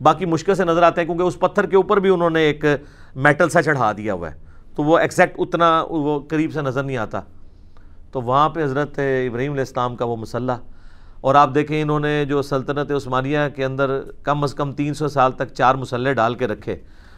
[0.00, 2.64] باقی مشکل سے نظر آتے ہیں کیونکہ اس پتھر کے اوپر بھی انہوں نے ایک
[3.14, 4.36] میٹل سا چڑھا دیا ہوا ہے۔
[4.76, 7.20] تو وہ ایکزیکٹ اتنا وہ قریب سے نظر نہیں آتا۔
[8.12, 10.56] تو وہاں پہ حضرت ابراہیم علیہ السلام کا وہ مسلح
[11.20, 15.08] اور آپ دیکھیں انہوں نے جو سلطنت عثمانیہ کے اندر کم از کم تین سو
[15.08, 16.76] سال تک چار مسلح ڈال کے رکھے،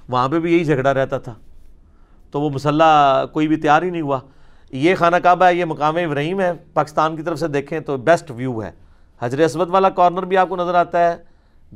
[0.08, 1.34] وہاں پہ بھی یہی جھگڑا رہتا تھا۔
[2.30, 4.20] تو وہ مسلح کوئی بھی تیار ہی نہیں ہوا۔
[4.72, 8.30] یہ خانہ کعبہ ہے، یہ مقام ابراہیم ہے، پاکستان کی طرف سے دیکھیں تو بیسٹ
[8.30, 8.70] ویو ہے۔
[9.20, 11.16] حضر اسود والا کارنر بھی آپ کو نظر آتا ہے،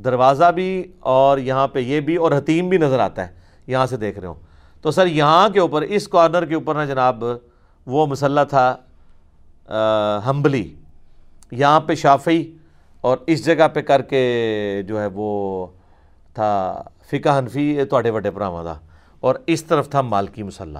[0.03, 3.33] دروازہ بھی اور یہاں پہ یہ بھی اور حتیم بھی نظر آتا ہے۔
[3.67, 4.41] یہاں سے دیکھ رہے ہوں
[4.81, 7.23] تو سر، یہاں کے اوپر، اس کارنر کے اوپر نا جناب،
[7.85, 8.75] وہ مسلح تھا
[10.25, 10.73] ہمبلی
[11.51, 12.41] یہاں پہ شافی
[13.01, 15.65] اور اس جگہ پہ کر کے جو ہے وہ
[16.33, 16.81] تھا
[17.11, 18.73] فقہ حنفی توڑے وڈے پراواں دا
[19.19, 20.79] اور اس طرف تھا مالکی مسلح۔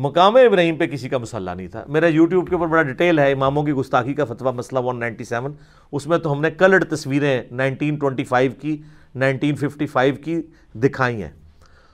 [0.00, 3.32] مقام ابراہیم پہ کسی کا مسلح نہیں تھا۔ میرا یوٹیوب کے اوپر بڑا ڈیٹیل ہے،
[3.32, 5.52] اماموں کی گستاخی کا فتویٰ مسئلہ 197
[5.92, 8.76] اس میں تو ہم نے کلرڈ تصویریں 1925 کی
[9.14, 10.42] 1955 کی
[10.74, 11.30] دکھائی ہیں۔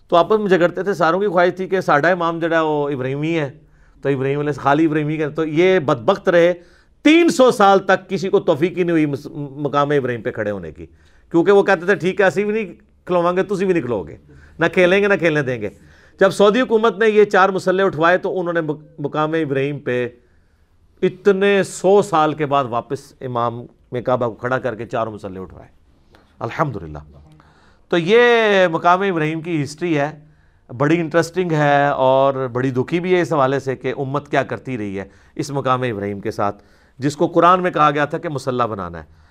[0.08, 3.38] تو آپس میں جگڑتے تھے، ساروں کی خواہش تھی کہ ساڈا امام جڑا وہ ابراہیمی
[3.38, 3.52] ہے۔
[4.02, 6.52] تو ابراہیم علیہ خالی ابراہیمی کا۔ تو یہ بدبخت رہے۔
[7.02, 9.06] تین سو سال تک کسی کو توفیق ہی نہیں ہوئی
[9.56, 10.86] مقام ابراہیم پہ کھڑے ہونے کی۔
[11.30, 12.74] کیونکہ وہ کہتے تھے، ٹھیک ہے، اسی بھی نہیں
[13.04, 14.16] کھلواؤں گے، تسی بھی نہیں کھلو گے۔
[14.58, 15.68] نہ کھیلیں گے، نہ کھیلنے دیں گے۔
[16.20, 18.60] جب سعودی حکومت نے یہ چار مسلح اٹھوائے تو انہوں نے
[18.98, 20.08] مقام ابراہیم پہ
[21.02, 23.62] اتنے سو سال کے بعد واپس امام
[23.92, 25.68] میں کعبہ کو کھڑا کر کے چار مسلح اٹھوائے۔
[26.38, 26.98] الحمدللہ۔
[27.88, 28.22] تو یہ
[28.68, 30.18] مقام ابراہیم کی ہسٹری ہے۔
[30.76, 34.78] بڑی انٹرسٹنگ ہے اور بڑی دکھی بھی ہے اس حوالے سے کہ امت کیا کرتی
[34.78, 35.04] رہی ہے
[35.34, 36.62] اس مقام ابراہیم کے ساتھ۔
[36.98, 39.23] جس کو قرآن میں کہا گیا تھا کہ مسلح بنانا ہے۔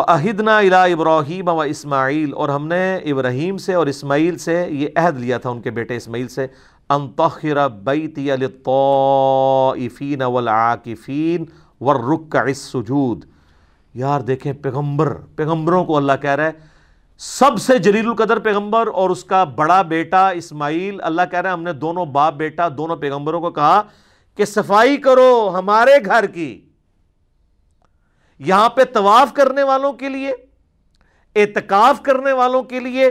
[0.00, 5.18] عہدنا الا ابراہیم و اسماعیل اور ہم نے ابراہیم سے اور اسماعیل سے یہ عہد
[5.18, 6.46] لیا تھا ان کے بیٹے اسماعیل سے
[6.90, 11.44] انتخر بیتی للطائفین والعاکفین
[11.80, 13.24] والرکع السجود۔
[13.94, 16.52] یار دیکھیں پیغمبر، پیغمبروں کو اللہ کہہ رہا ہے،
[17.18, 21.54] سب سے جلیل القدر پیغمبر اور اس کا بڑا بیٹا اسماعیل اللہ کہہ رہا ہے
[21.54, 23.82] ہم نے دونوں باپ بیٹا دونوں پیغمبروں کو کہا
[24.36, 26.67] کہ صفائی کرو ہمارے گھر کی۔
[28.38, 30.32] یہاں پہ طواف کرنے والوں کے لیے،
[31.36, 33.10] اعتکاف کرنے والوں کے لیے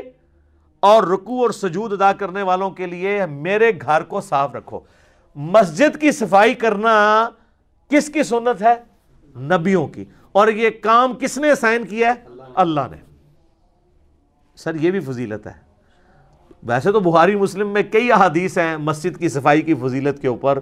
[0.79, 4.79] اور رکو اور سجود ادا کرنے والوں کے لیے میرے گھر کو صاف رکھو۔
[5.35, 7.29] مسجد کی صفائی کرنا
[7.89, 8.75] کس کی سنت ہے؟
[9.39, 12.97] نبیوں کی۔ اور یہ کام کس نے سائن کیا ہے؟ اللہ نے۔
[14.55, 15.67] سر، یہ بھی فضیلت ہے۔
[16.63, 20.59] ویسے تو بہاری مسلم میں کئی احادیث ہیں مسجد کی صفائی کی فضیلت کے اوپر،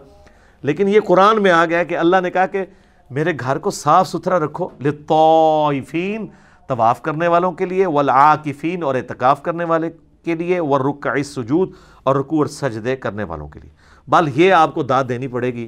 [0.62, 2.66] لیکن یہ قرآن میں آ گیا کہ اللہ نے کہا کہ
[3.10, 6.26] میرے گھر کو صاف ستھرا رکھو لطوفین
[6.68, 9.90] طواف کرنے والوں کے لیے والعاکفین اور اعتکاف کرنے والے
[10.24, 11.72] کے لیے ورکع السجود
[12.04, 13.70] اور رکوع اور سجدے کرنے والوں کے لیے۔
[14.08, 15.68] بل یہ آپ کو داد دینی پڑے گی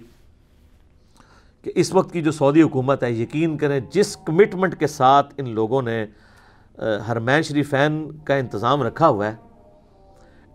[1.66, 5.50] کہ اس وقت کی جو سعودی حکومت ہے، یقین کریں جس کمٹمنٹ کے ساتھ ان
[5.50, 6.06] لوگوں نے
[7.08, 9.36] ہرمین شریفین کا انتظام رکھا ہوا ہے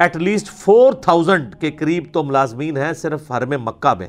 [0.00, 4.08] ایٹ لیسٹ فور تھاؤزنڈ کے قریب تو ملازمین ہیں صرف حرم مکہ میں،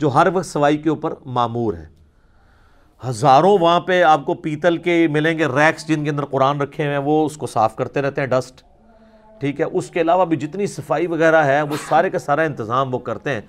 [0.00, 1.86] جو ہر وقت سوائی کے اوپر معمور ہیں۔
[3.06, 6.84] ہزاروں وہاں پہ آپ کو پیتل کے ملیں گے ریکس جن کے اندر قرآن رکھے
[6.84, 8.62] ہوئے ہیں، وہ اس کو صاف کرتے رہتے ہیں، ڈسٹ۔
[9.40, 12.94] ٹھیک ہے؟ اس کے علاوہ بھی جتنی صفائی وغیرہ ہے، وہ سارے کا سارا انتظام
[12.94, 13.40] وہ کرتے ہیں۔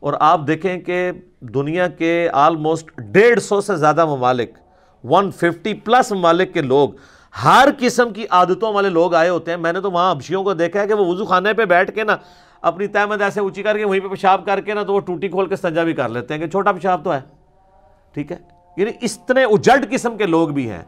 [0.00, 4.50] اور آپ دیکھیں کہ دنیا کے آلموسٹ ڈیڑھ سو سے زیادہ ممالک
[5.04, 6.88] ون ففٹی پلس ممالک کے لوگ،
[7.44, 10.54] ہر قسم کی عادتوں والے لوگ آئے ہوتے ہیں۔ میں نے تو وہاں ابشیوں کو
[10.54, 12.16] دیکھا ہے کہ وہ وضو خانے پہ بیٹھ کے نا،
[12.62, 15.28] اپنی تحمد ایسے اونچی کر کے وہیں پہ پیشاب کر کے نا تو وہ ٹوٹی
[15.28, 17.20] کھول کے سنجا بھی کر لیتے ہیں کہ چھوٹا پیشاب تو ہے۔
[18.12, 20.82] ٹھیک ہے؟ یعنی اتنے اجلٹ قسم کے لوگ بھی ہیں۔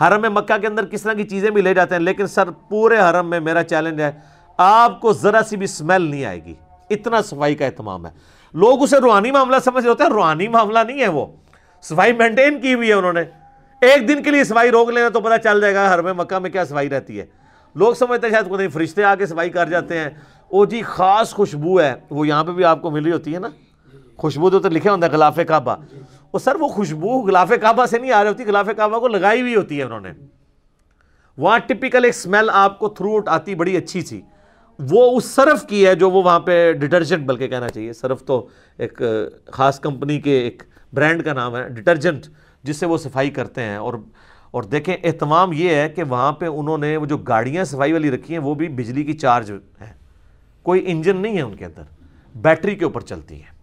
[0.00, 2.98] حرم مکہ کے اندر کس طرح کی چیزیں بھی لے جاتے ہیں، لیکن سر پورے
[2.98, 4.12] حرم میں میرا چیلنج ہے،
[4.56, 6.54] آپ کو ذرا سی بھی سمیل نہیں آئے گی۔
[6.90, 8.10] اتنا صفائی کا اہتمام ہے۔
[8.54, 11.26] لوگ اسے روحانی معاملہ سمجھ ہوتے ہیں روحانی معاملہ نہیں ہے وہ۔
[11.82, 13.20] صفائی مینٹین کی ہوئی ہے انہوں نے۔
[13.80, 16.50] ایک دن کے لیے صفائی روک لینا تو پتہ چل جائے گا حرم مکہ میں
[16.50, 17.26] کیا صفائی رہتی ہے۔
[17.74, 20.10] لوگ سمجھتے ہیں شاید کوئی فرشتے آ کے صفائی کر جاتے ہیں۔
[20.48, 23.48] او جی خاص خوشبو ہے۔ وہ یہاں پہ بھی آپ کو ملی ہوتی ہے نا؟
[24.16, 25.76] خوشبو تو لکھے ہوتا ہے غلاف کعبہ۔
[26.36, 29.40] وہ سر وہ خوشبو غلاف کعبہ سے نہیں آ رہی ہوتی، غلاف کعبہ کو لگائی
[29.40, 30.08] ہوئی ہوتی ہے انہوں نے۔
[31.36, 34.22] وہاں ٹپیکل ایک سمیل آپ کو تھرو آؤٹ آتی، بڑی اچھی تھی
[34.78, 38.48] وہ اس صرف کی ہے جو وہ وہاں پہ ڈٹرجنٹ بلکہ کہنا چاہیے۔ صرف تو
[38.78, 39.02] ایک،
[39.46, 40.62] خاص کمپنی کے ایک
[40.92, 42.26] برانڈ کا نام ہے ڈٹرجنٹ
[42.62, 43.94] جس سے وہ صفائی کرتے ہیں۔ اور
[44.50, 48.10] اور دیکھیں، اہتمام یہ ہے کہ وہاں پہ انہوں نے وہ جو گاڑیاں صفائی والی
[48.10, 49.94] رکھی ہیں، وہ بھی بجلی کی چارج ہیں۔
[50.62, 51.82] کوئی انجن نہیں ہے ان کے اندر
[52.34, 53.56] بیٹری کے اوپر چلتی ہے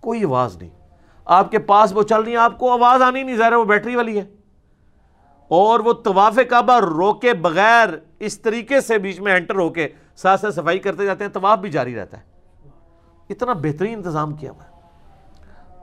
[0.00, 0.81] کوئی آواز نہیں۔
[1.24, 3.96] آپ کے پاس وہ چل رہی ہیں، آپ کو آواز آنی نہیں، ظاہر وہ بیٹری
[3.96, 4.24] والی ہے۔
[5.48, 10.40] اور وہ طواف کعبہ روکے بغیر اس طریقے سے بیچ میں انٹر ہو کے ساتھ
[10.40, 12.22] ساتھ صفائی کرتے جاتے ہیں، طواف بھی جاری رہتا ہے۔
[13.30, 14.72] اتنا بہترین انتظام کیا ہوا ہے۔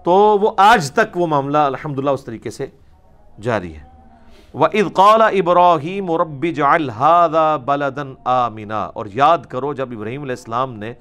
[0.03, 2.67] تو وہ آج تک وہ معاملہ الحمدللہ اس طریقے سے
[3.41, 3.83] جاری ہے۔
[4.53, 10.73] وَإِذْ قَالَ إِبْرَاهِيمُ رَبِّ جَعَلْ هَذَا بَلَدًا آمِنًا۔ اور یاد کرو، جب ابراہیم علیہ السلام
[10.73, 10.93] نے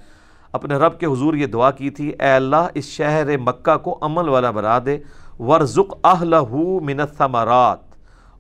[0.53, 4.29] اپنے رب کے حضور یہ دعا کی تھی، اے اللہ، اس شہر مکہ کو عمل
[4.29, 4.99] والا بنا دے
[5.39, 7.89] ورزق أَهْلَهُ مِنَ الثَّمَرَاتِ۔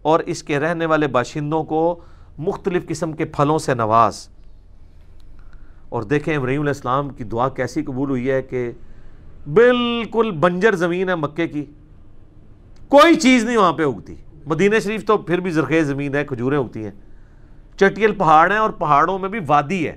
[0.02, 2.00] اور اس کے رہنے والے باشندوں کو
[2.38, 4.28] مختلف قسم کے پھلوں سے نواز۔
[5.88, 8.72] اور دیکھیں ابراہیم علیہ السلام کی دعا کیسی قبول ہوئی ہے کہ
[9.54, 11.64] بالکل بنجر زمین ہے مکے کی۔
[12.88, 14.14] کوئی چیز نہیں وہاں پہ اگتی۔
[14.46, 16.92] مدینہ شریف تو پھر بھی زرخیز زمین ہے، کھجوریں اگتی ہیں۔
[17.76, 19.96] چٹیل پہاڑ ہیں اور پہاڑوں میں بھی وادی ہے۔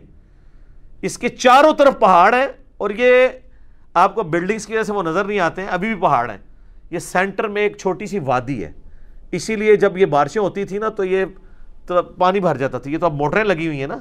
[1.02, 2.48] اس کے چاروں طرف پہاڑ ہیں
[2.78, 3.28] اور یہ
[3.94, 6.38] آپ کو بلڈنگز کی وجہ سے وہ نظر نہیں آتے ہیں، ابھی بھی پہاڑ ہیں۔
[6.92, 8.72] یہ سینٹر میں ایک چھوٹی سی وادی ہے۔
[9.32, 11.26] اسی لیے جب یہ بارشیں ہوتی تھی نا، تو یہ
[11.86, 13.98] تو پانی بھر جاتا تھا۔ یہ تو اب موٹریں لگی ہوئی ہیں نا۔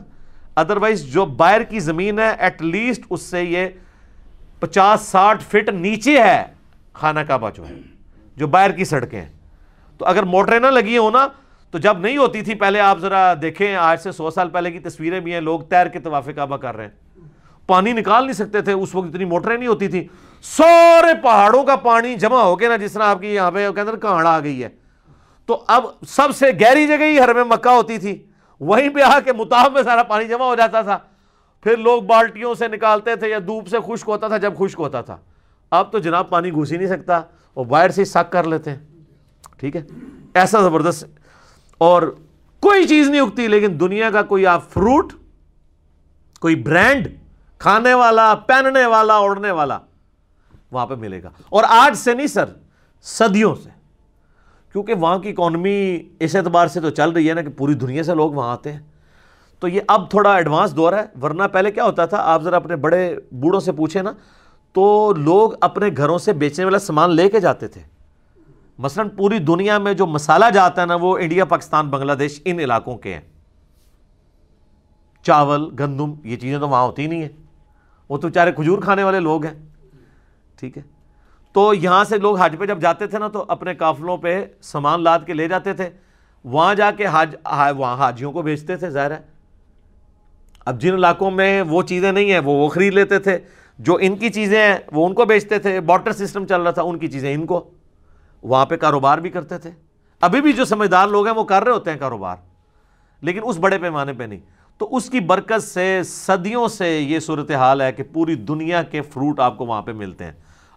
[0.57, 3.69] ادروائز جو باہر کی زمین ہے ایٹ لیسٹ اس سے یہ
[4.61, 6.45] پچاس ساٹھ فٹ نیچے ہے
[6.93, 7.75] خانہ کعبہ جو ہے،
[8.37, 9.29] جو باہر کی سڑکیں ہیں۔
[9.99, 11.29] تو اگر موٹریں نہ لگی ہوں نا
[11.71, 14.79] تو جب نہیں ہوتی تھی، پہلے آپ ذرا دیکھیں، آج سے سو سال پہلے کی
[14.79, 16.91] تصویریں بھی ہیں، لوگ تیر کے طواف کعبہ کر رہے ہیں۔
[17.67, 20.09] پانی نکال نہیں سکتے تھے، اس وقت اتنی موٹریں نہیں ہوتی تھی
[20.43, 23.81] سارے پہاڑوں کا پانی جمع ہو کے نا، جس طرح آپ کی یہاں پہ کے
[23.81, 24.69] اندر کہاڑ آ گئی ہے۔
[25.47, 28.23] تو اب سب سے گہری جگہ ہی ہر میں مکہ ہوتی تھی۔
[28.61, 30.99] وہیں پہ آ کے متاف میں سارا پانی جمع ہو جاتا تھا۔
[31.63, 35.01] پھر لوگ بالٹیوں سے نکالتے تھے یا دھوپ سے خشک ہوتا تھا، جب خشک ہوتا
[35.01, 35.17] تھا۔
[35.71, 37.21] اب تو جناب پانی گھس ہی نہیں سکتا،
[37.57, 38.79] وہ باہر سے ہی سک کر لیتے ہیں۔
[39.57, 39.83] ٹھیک ہے؟
[40.35, 41.20] ایسا زبردست
[41.81, 42.17] اور
[42.61, 45.13] کوئی چیز نہیں اگتی، لیکن دنیا کا کوئی آپ فروٹ
[46.41, 47.09] کوئی برانڈ
[47.59, 49.79] کھانے والا، پہننے والا، اوڑھنے والا،
[50.71, 52.45] وہاں پہ ملے گا۔ اور آج سے نہیں سر،
[53.03, 53.69] صدیوں سے۔
[54.73, 58.03] کیونکہ وہاں کی اکانومی اس اعتبار سے تو چل رہی ہے نا کہ پوری دنیا
[58.03, 58.81] سے لوگ وہاں آتے ہیں۔
[59.61, 62.77] تو یہ اب تھوڑا ایڈوانس دور ہے، ورنہ پہلے کیا ہوتا تھا، آپ ذرا اپنے
[62.77, 64.13] بڑے بوڑھوں سے پوچھیں نا،
[64.73, 68.00] تو لوگ اپنے گھروں سے بیچنے والا سامان لے کے جاتے تھے۔
[68.81, 72.61] مثلا پوری دنیا میں جو مسالہ جاتا ہے نا، وہ انڈیا، پاکستان، بنگلہ دیش ان
[72.61, 73.21] علاقوں کے ہیں۔
[75.23, 77.29] چاول، گندم، یہ چیزیں تو وہاں ہوتی نہیں ہیں۔
[78.09, 79.55] وہ تو چارے کھجور کھانے والے لوگ ہیں۔
[80.57, 80.83] ٹھیک ہے۔
[81.53, 85.03] تو یہاں سے لوگ حج پہ جب جاتے تھے نا، تو اپنے قافلوں پہ سامان
[85.03, 85.91] لاد کے لے جاتے تھے۔
[86.45, 87.37] وہاں جا کے حاج
[87.77, 89.21] وہاں حاجیوں کو بیچتے تھے، ظاہر ہے۔
[90.65, 93.39] اب جن علاقوں میں وہ چیزیں نہیں ہیں، وہ وہ خرید لیتے تھے۔
[93.79, 96.83] جو ان کی چیزیں ہیں، وہ ان کو بیچتے تھے۔ باٹر سسٹم چل رہا تھا،
[96.83, 97.71] ان کی چیزیں، ان کو۔
[98.43, 99.71] وہاں پہ کاروبار بھی کرتے تھے۔
[100.21, 102.37] ابھی بھی جو سمجھدار لوگ ہیں وہ کر رہے ہوتے ہیں کاروبار،
[103.21, 104.41] لیکن اس بڑے پیمانے پہ نہیں۔
[104.79, 109.41] تو اس کی برکت سے صدیوں سے یہ صورتحال ہے کہ پوری دنیا کے فروٹ
[109.41, 110.33] آپ کو وہاں پہ ملتے ہیں۔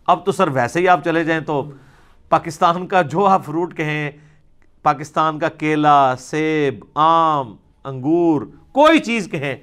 [0.07, 1.71] اب تو سر ویسے ہی آپ چلے جائیں تو
[2.29, 4.11] پاکستان کا جو آپ فروٹ کہیں،
[4.83, 8.41] پاکستان کا کیلا، سیب، آم، انگور،
[8.71, 9.55] کوئی چیز کہیں،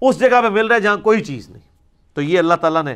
[0.00, 1.62] اس جگہ پہ مل رہا ہے جہاں کوئی چیز نہیں۔
[2.14, 2.94] تو یہ اللہ تعالیٰ نے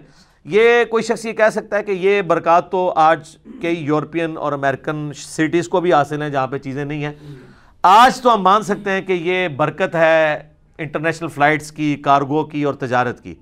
[0.49, 4.53] یہ کوئی شخص یہ کہہ سکتا ہے کہ یہ برکات تو آج کئی یورپین اور
[4.53, 7.13] امریکن سٹیز کو بھی حاصل ہیں جہاں پہ چیزیں نہیں ہیں۔
[7.83, 10.39] آج تو ہم مان سکتے ہیں کہ یہ برکت ہے
[10.79, 13.35] انٹرنیشنل فلائٹس کی، کارگو کی اور تجارت کی۔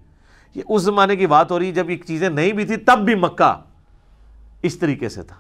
[0.54, 2.98] یہ اس زمانے کی بات ہو رہی ہے جب یہ چیزیں نہیں بھی تھی تب
[2.98, 3.62] بھی مکہ
[4.62, 5.36] اس طریقے سے تھا۔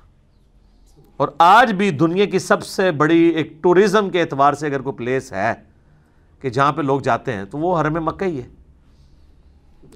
[1.16, 4.96] اور آج بھی دنیا کی سب سے بڑی ایک ٹورزم کے اعتبار سے اگر کوئی
[4.96, 5.52] پلیس ہے
[6.40, 8.48] کہ جہاں پہ لوگ جاتے ہیں تو وہ حرم مکہ ہی ہے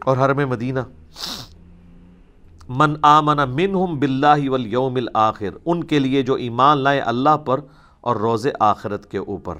[0.05, 0.81] اور حرم مدینہ۔
[2.69, 7.61] من آمن منہم باللہ والیوم الاخر ان کے لیے جو ایمان لائے اللہ پر
[8.01, 9.57] اور روز آخرت کے اوپر۔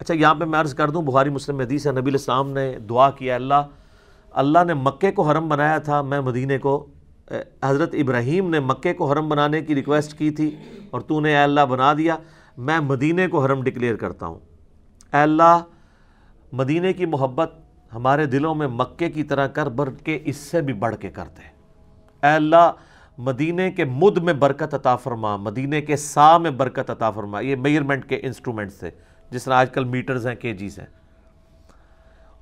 [0.00, 3.10] اچھا یہاں پہ میں عرض کر دوں، بخاری مسلم حدیث ہے، نبی السلام نے دعا
[3.18, 3.68] کیا اللہ
[4.32, 6.74] اللہ نے مکے کو حرم بنایا تھا، میں مدینے کو
[7.62, 10.50] حضرت ابراہیم نے مکے کو حرم بنانے کی ریکویسٹ کی تھی
[10.90, 12.16] اور تو نے اے اللہ بنا دیا،
[12.56, 14.38] میں مدینے کو حرم ڈکلیئر کرتا ہوں۔
[15.12, 15.62] اے اللہ،
[16.52, 17.54] مدینے کی محبت
[17.92, 21.42] ہمارے دلوں میں مکے کی طرح کر بڑھ کے اس سے بھی بڑھ کے کرتے
[22.22, 22.72] اے اللہ،
[23.18, 27.56] مدینے کے مد میں برکت عطا فرما، مدینے کے سا میں برکت عطا فرما۔ یہ
[27.56, 28.90] میئرمنٹ کے انسٹرومنٹ سے
[29.30, 30.86] جس طرح آج کل میٹرز ہیں کے جیز ہیں۔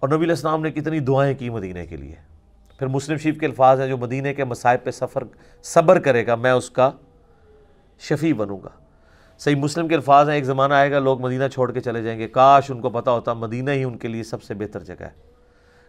[0.01, 2.14] اور نبی الاسلام نے کتنی دعائیں کی مدینہ کے لیے۔
[2.79, 5.24] پھر مسلم شریف کے الفاظ ہیں جو مدینہ کے مسائب پہ سفر،
[5.62, 6.91] صبر کرے گا، میں اس کا
[7.99, 8.68] شفیع بنوں گا۔
[9.39, 12.18] صحیح مسلم کے الفاظ ہیں، ایک زمانہ آئے گا، لوگ مدینہ چھوڑ کے چلے جائیں
[12.18, 15.03] گے۔ کاش ان کو پتہ ہوتا، مدینہ ہی ان کے لیے سب سے بہتر جگہ
[15.03, 15.11] ہے۔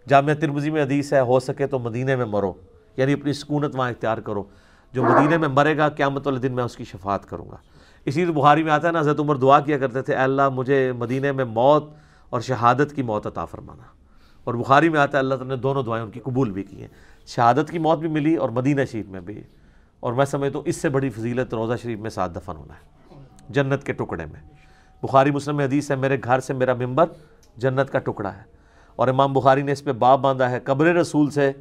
[0.08, 2.54] جامعہ ترمزی میں حدیث ہے، ہو سکے تو مدینہ میں مرو۔
[3.00, 4.44] یعنی اپنی سکونت وہاں اختیار کرو۔
[4.94, 7.56] جو مدینہ میں مرے گا، قیامت والے دن میں اس کی شفاعت کروں گا۔
[8.06, 10.50] اسی لیے بخاری میں آتا ہے نا، حضرت عمر دعا کیا کرتے تھے، اے اللہ
[10.50, 11.94] مجھے مدینہ میں موت
[12.30, 13.84] اور شہادت کی موت عطا فرمانا۔
[14.44, 16.82] اور بخاری میں آتا ہے، اللہ تعالیٰ نے دونوں دعائیں ان کی قبول بھی کی
[16.82, 16.88] ہیں۔
[17.26, 19.44] شہادت کی موت بھی ملی اور مدینہ شریف میں بھی۔
[20.00, 23.14] اور میں سمجھتا ہوں، اس سے بڑی فضیلت روزہ شریف میں ساتھ دفن ہونا ہے،
[23.50, 24.42] جنت کے ٹکڑے میں۔
[25.04, 27.06] بخاری مسلم میں حدیث ہے، میرے گھر سے میرا ممبر
[27.58, 28.42] جنت کا ٹکڑا ہے۔
[28.96, 31.52] اور امام بخاری نے اس پہ باب باندھا ہے، قبر رسول سے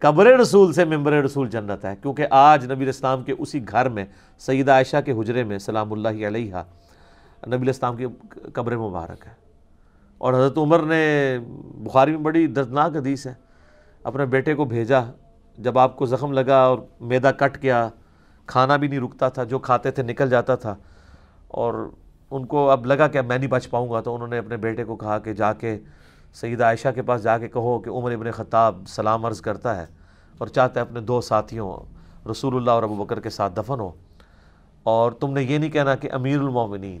[0.00, 4.04] قبر رسول سے ممبر رسول جنت ہے، کیونکہ آج نبی الاسلام کے اسی گھر میں
[4.38, 6.54] سیدہ عائشہ کے حجرے میں سلام اللہ علیہ
[7.46, 8.06] نبی الاسلام کی
[8.52, 9.32] قبر مبارک ہے۔
[10.18, 11.38] اور حضرت عمر نے
[11.74, 13.34] بخاری میں بڑی دردناک حدیث ہے،
[14.04, 15.00] اپنے بیٹے کو بھیجا،
[15.58, 17.88] جب آپ کو زخم لگا اور میدا کٹ گیا،
[18.46, 20.76] کھانا بھی نہیں رکتا تھا، جو کھاتے تھے نکل جاتا تھا۔
[21.48, 21.90] اور
[22.30, 24.56] ان کو اب لگا کہ اب میں نہیں بچ پاؤں گا، تو انہوں نے اپنے
[24.56, 25.78] بیٹے کو کہا کہ جا کے
[26.34, 29.86] سیدہ عائشہ کے پاس جا کے کہو کہ عمر ابن خطاب سلام عرض کرتا ہے
[30.38, 31.76] اور چاہتا ہے اپنے دو ساتھیوں
[32.30, 33.92] رسول اللہ اور ابو بکر کے ساتھ دفن ہو۔
[34.82, 37.00] اور تم نے یہ نہیں کہنا کہ امیر المومنین،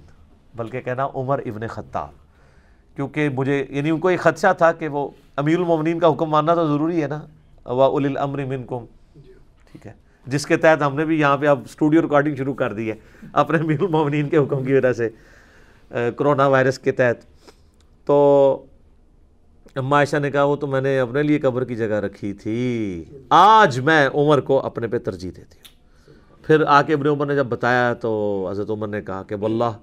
[0.54, 2.08] بلکہ کہنا عمر ابن خطاب۔
[2.96, 6.54] کیونکہ مجھے یعنی ان کو ایک خدشہ تھا کہ وہ امیر المومنین کا حکم ماننا
[6.54, 7.20] تو ضروری ہے نا۔
[7.72, 8.84] وا اول الامر منکم۔
[9.72, 9.92] ٹھیک ہے۔
[10.26, 12.94] جس کے تحت ہم نے بھی یہاں پہ اب اسٹوڈیو ریکارڈنگ شروع کر دی ہے
[13.32, 15.08] اپنے امیر المومنین کے حکم کی وجہ سے
[16.16, 17.24] کرونا وائرس کے تحت۔
[18.06, 18.66] تو
[19.76, 23.04] اما عائشہ نے کہا وہ تو میں نے اپنے لیے قبر کی جگہ رکھی تھی۔
[23.28, 25.70] آج میں عمر کو اپنے پہ ترجیح دیتی ہوں۔
[26.46, 29.78] پھر آ کے ابن عمر نے جب بتایا تو حضرت عمر نے کہا کہ واللہ،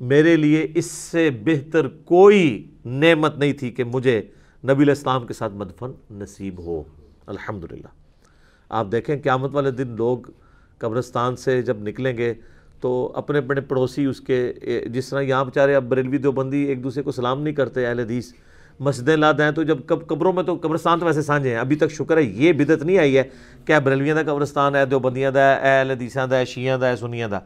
[0.00, 4.22] میرے لیے اس سے بہتر کوئی نعمت نہیں تھی کہ مجھے
[4.64, 6.82] نبی الاسلام کے ساتھ مدفن نصیب ہو۔
[7.26, 7.88] الحمدللہ۔
[8.68, 10.18] آپ دیکھیں قیامت والے دن لوگ
[10.78, 12.34] قبرستان سے جب نکلیں گے
[12.80, 14.52] تو اپنے اپنے پڑوسی اس کے،
[14.86, 18.32] جس طرح یہاں بیچارے اب بریلوی دیوبندی ایک دوسرے کو سلام نہیں کرتے اہل حدیث
[18.80, 21.90] مسجدیں لاد ہیں تو جب قبروں میں تو قبرستان تو ویسے سانجھے ہیں۔ ابھی تک
[21.92, 23.22] شکر ہے، یہ بدت نہیں آئی ہے
[23.64, 26.96] کہ بریلویاں دا قبرستان ہے، دیوبندیاں دا ہے اہل حدیثاں دا ہے شیعہ دا ہے
[26.96, 27.38] سنیاں دا۔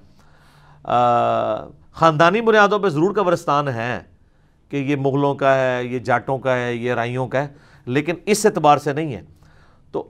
[1.93, 4.01] خاندانی بنیادوں پہ ضرور قبرستان ہیں
[4.71, 7.49] کہ یہ مغلوں کا ہے، یہ جاٹوں کا ہے، یہ رائیوں کا ہے،
[7.87, 9.23] لیکن اس اعتبار سے نہیں ہے۔
[9.93, 10.03] تو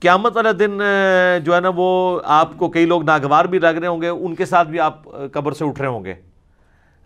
[0.00, 0.80] قیامت والا دن
[1.44, 4.34] جو ہے نا وہ آپ کو کئی لوگ ناگوار بھی لگ رہے ہوں گے، ان
[4.34, 6.14] کے ساتھ بھی آپ قبر سے اٹھ رہے ہوں گے۔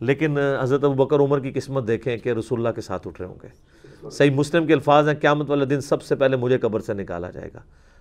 [0.05, 3.29] لیکن حضرت ابو بکر عمر کی قسمت دیکھیں کہ رسول اللہ کے ساتھ اٹھ رہے
[3.29, 3.75] ہوں گے۔
[4.11, 7.31] صحیح مسلم کے الفاظ ہیں، قیامت والا دن سب سے پہلے مجھے قبر سے نکالا
[7.31, 7.61] جائے گا۔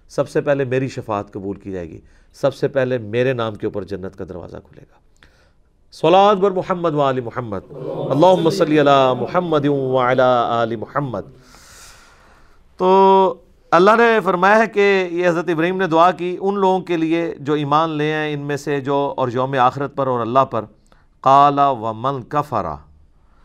[0.09, 1.99] سب سے پہلے میری شفاعت قبول کی جائے گی۔
[2.33, 4.99] سب سے پہلے میرے نام کے اوپر جنت کا دروازہ کھلے گا۔
[5.91, 7.59] سولاد بر محمد وآل محمد۔
[8.09, 11.21] اللہم صلی علی محمد وعلی آل محمد۔
[12.77, 13.33] تو
[13.71, 17.35] اللہ نے فرمایا ہے کہ یہ حضرت ابراہیم نے دعا کی، ان لوگوں کے لیے
[17.39, 20.65] جو ایمان لے ہیں ان میں سے جو اور یوم آخرت پر اور اللہ پر
[21.23, 22.75] قالا و من کفرا۔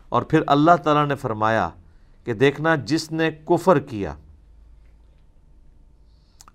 [0.09, 1.69] اور پھر اللہ تعالیٰ نے فرمایا
[2.25, 4.15] کہ دیکھنا جس نے کفر کیا۔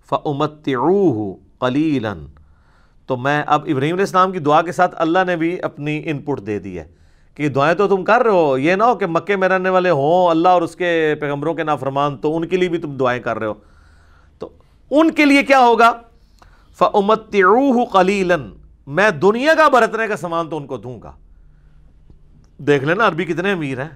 [0.08, 0.68] فمت
[1.58, 2.18] قلیلاً
[3.06, 6.18] تو میں اب ابراہیم علیہ السلام کی دعا کے ساتھ اللہ نے بھی اپنی ان
[6.18, 6.84] پٹ دے دی ہے
[7.34, 9.90] کہ دعائیں تو تم کر رہے ہو۔ یہ نہ ہو کہ مکے میں رہنے والے
[9.90, 13.22] ہوں، اللہ اور اس کے پیغمبروں کے نافرمان، تو ان کے لیے بھی تم دعائیں
[13.22, 13.54] کر رہے ہو۔
[14.38, 14.48] تو
[14.90, 15.92] ان کے لیے کیا ہوگا؟
[16.78, 21.12] فَأُمَتِّعُوهُ قَلِيلًا۔ میں دنیا کا برتنے کا سامان تو ان کو دوں گا۔
[22.58, 23.88] دیکھ لینا عربی کتنے امیر ہیں۔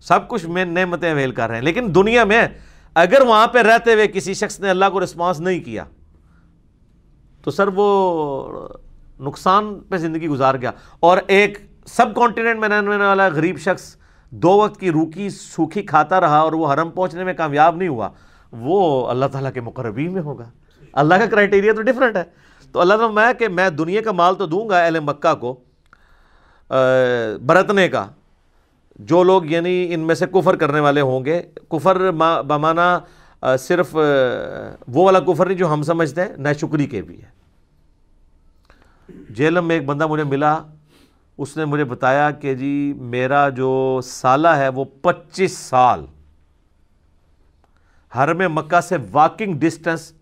[0.00, 2.48] سب کچھ میں نعمتیں ویل کر رہے ہیں۔ لیکن دنیا میں
[2.94, 5.84] اگر وہاں پہ رہتے ہوئے کسی شخص نے اللہ کو رسپانس نہیں کیا،
[7.42, 8.68] تو سر وہ
[9.20, 13.96] نقصان پہ زندگی گزار گیا۔ اور ایک سب کانٹیننٹ میں رہنے والا غریب شخص
[14.30, 18.08] دو وقت کی روکی سوکھی کھاتا رہا اور وہ حرم پہنچنے میں کامیاب نہیں ہوا،
[18.52, 20.50] وہ اللہ تعالیٰ کے مقربین میں ہوگا۔
[20.92, 22.43] اللہ کا کرائٹیریا تو ڈیفرنٹ ہے۔
[22.74, 25.60] تو اللہ تعالیٰ میں کہ میں دنیا کا مال تو دوں گا، اہل مکہ کو
[27.46, 28.06] برتنے کا۔
[28.98, 32.10] جو لوگ یعنی ان میں سے کفر کرنے والے ہوں گے، کفر
[32.46, 32.98] بمانا
[33.58, 33.94] صرف
[34.88, 37.28] وہ والا کفر نہیں جو ہم سمجھتے ہیں، نہ شکری کے بھی ہے۔
[39.30, 40.58] جیلم میں ایک بندہ مجھے ملا،
[41.38, 46.06] اس نے مجھے بتایا کہ جی میرا جو سالہ ہے وہ پچیس سال۔
[48.14, 50.12] ہر میں مکہ سے واکنگ ڈسٹنس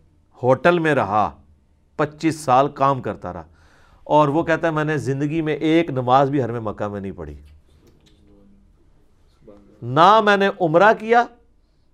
[0.42, 1.41] ہوٹل میں رہا۔
[1.97, 3.45] پچیس سال کام کرتا رہا۔
[4.05, 7.01] اور وہ کہتا ہے، میں نے زندگی میں ایک نماز بھی ہر میں مکہ میں
[7.01, 7.34] نہیں پڑھی۔
[9.82, 11.24] نہ میں نے عمرہ کیا،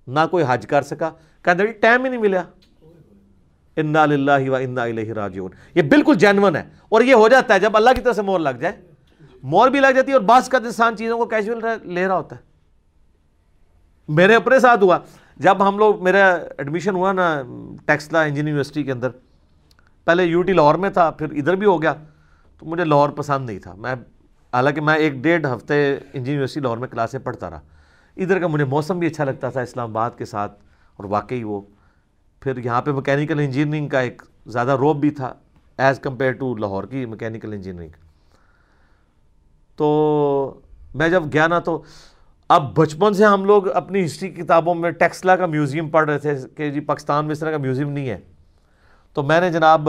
[0.07, 1.11] نہ کوئی حج کر سکا۔
[1.43, 2.43] کہتے جی ٹائم ہی نہیں ملا۔
[3.77, 7.59] انا للہ و انا الیہ راجعون۔ یہ بالکل جینون ہے۔ اور یہ ہو جاتا ہے،
[7.59, 8.81] جب اللہ کی طرف سے مور لگ جائے۔
[9.43, 12.37] مور بھی لگ جاتی ہے اور بعض کا انسان چیزوں کو کیجول لے رہا ہوتا
[12.37, 12.41] ہے۔
[14.09, 14.99] میرے اپنے ساتھ ہوا۔
[15.37, 17.43] جب ہم لوگ، میرا ایڈمیشن ہوا نا
[17.87, 19.09] ٹیکسلا انجینئر یونیورسٹی کے اندر۔
[20.09, 21.95] پہلے یو ٹی لاہور میں تھا، پھر ادھر بھی ہو گیا۔
[22.59, 23.95] تو مجھے لاہور پسند نہیں تھا۔ میں،
[24.53, 27.61] حالانکہ میں ایک ڈیڑھ ہفتے انجینئر یونیورسٹی لاہور میں کلاسیں پڑھتا رہا۔
[28.17, 30.53] ادھر کا مجھے موسم بھی اچھا لگتا تھا، اسلام آباد کے ساتھ،
[30.97, 31.61] اور واقعی وہ۔
[32.41, 35.35] پھر یہاں پہ مکینیکل انجینئرنگ کا ایک زیادہ روب بھی تھا،
[35.79, 37.91] ایز کمپیئر ٹو لاہور کی مکینیکل انجینئرنگ۔
[39.77, 40.61] تو
[40.95, 41.83] میں جب گیا نا، تو
[42.49, 46.35] اب بچپن سے ہم لوگ اپنی ہسٹری کتابوں میں ٹیکسلا کا میوزیم پڑھ رہے تھے
[46.57, 48.21] کہ جی پاکستان میں اس طرح کا میوزیم نہیں ہے۔
[49.15, 49.89] تو میں نے جناب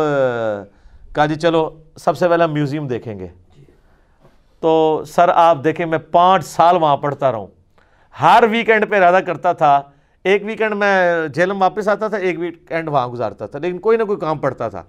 [1.16, 3.28] کہا جی چلو، سب سے پہلے میوزیم دیکھیں گے۔
[4.60, 7.48] تو سر، آپ دیکھیں، میں پانچ سال وہاں پڑھتا رہا ہوں
[8.22, 9.82] ہر ویکینڈ پہ ارادہ کرتا تھا۔
[10.24, 14.04] ایک ویکینڈ میں جیلم واپس آتا تھا، ایک ویکینڈ وہاں گزارتا تھا۔ لیکن کوئی نہ
[14.04, 14.84] کوئی کام پڑتا تھا۔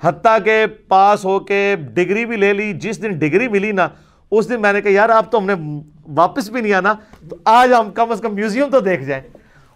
[0.00, 3.88] حتیٰ کہ پاس ہو کے ڈگری بھی لے لی، جس دن ڈگری ملی نا،
[4.30, 5.54] اس دن میں نے کہا، یار، آپ تو ہم نے
[6.08, 6.94] واپس بھی نہیں آنا،
[7.30, 9.22] تو آج ہم کم از کم میوزیم تو دیکھ جائیں۔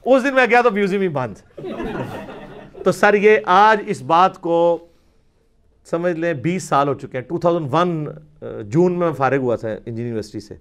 [0.05, 1.61] اس دن میں گیا تو میوزیم ہی بند۔
[2.85, 4.78] تو سر یہ آج اس بات کو
[5.91, 8.09] سمجھ لیں بیس سال ہو چکے ہیں۔ ٹو تھاؤزنڈ ون
[8.68, 10.55] جون میں فارغ ہوا تھا انجینئر یونیورسٹی سے۔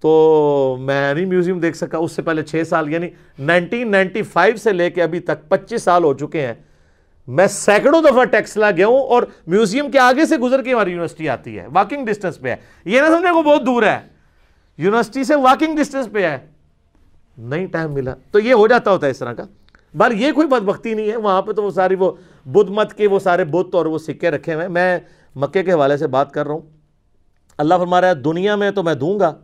[0.00, 3.08] تو میں نہیں میوزیم دیکھ سکا۔ اس سے پہلے چھ سال یعنی
[3.38, 6.54] نائنٹین نائنٹی فائیو سے لے کے ابھی تک پچیس سال ہو چکے ہیں۔
[7.26, 10.90] میں سینکڑوں دفعہ ٹیکس لا گیا ہوں اور میوزیم کے آگے سے گزر کے ہماری
[10.90, 13.98] یونیورسٹی آتی ہے۔ واکنگ ڈسٹینس پہ ہے۔ یہ نہ سمجھے کو بہت دور ہے۔
[14.78, 16.38] یونیورسٹی سے واکنگ ڈسٹینس پہ ہے۔
[17.38, 19.44] نہیں ٹائم ملا۔ تو یہ ہو جاتا ہوتا ہے اس طرح کا۔
[19.94, 22.12] بار یہ کوئی بدبختی نہیں ہے، وہاں پہ تو وہ ساری وہ
[22.44, 24.98] بدھ مت کے وہ سارے بت اور وہ سکے رکھے ہوئے میں
[25.36, 26.60] مکے کے حوالے سے بات کر رہا ہوں۔
[27.58, 29.34] اللہ فرما رہا ہے، دنیا میں تو میں دوں گا۔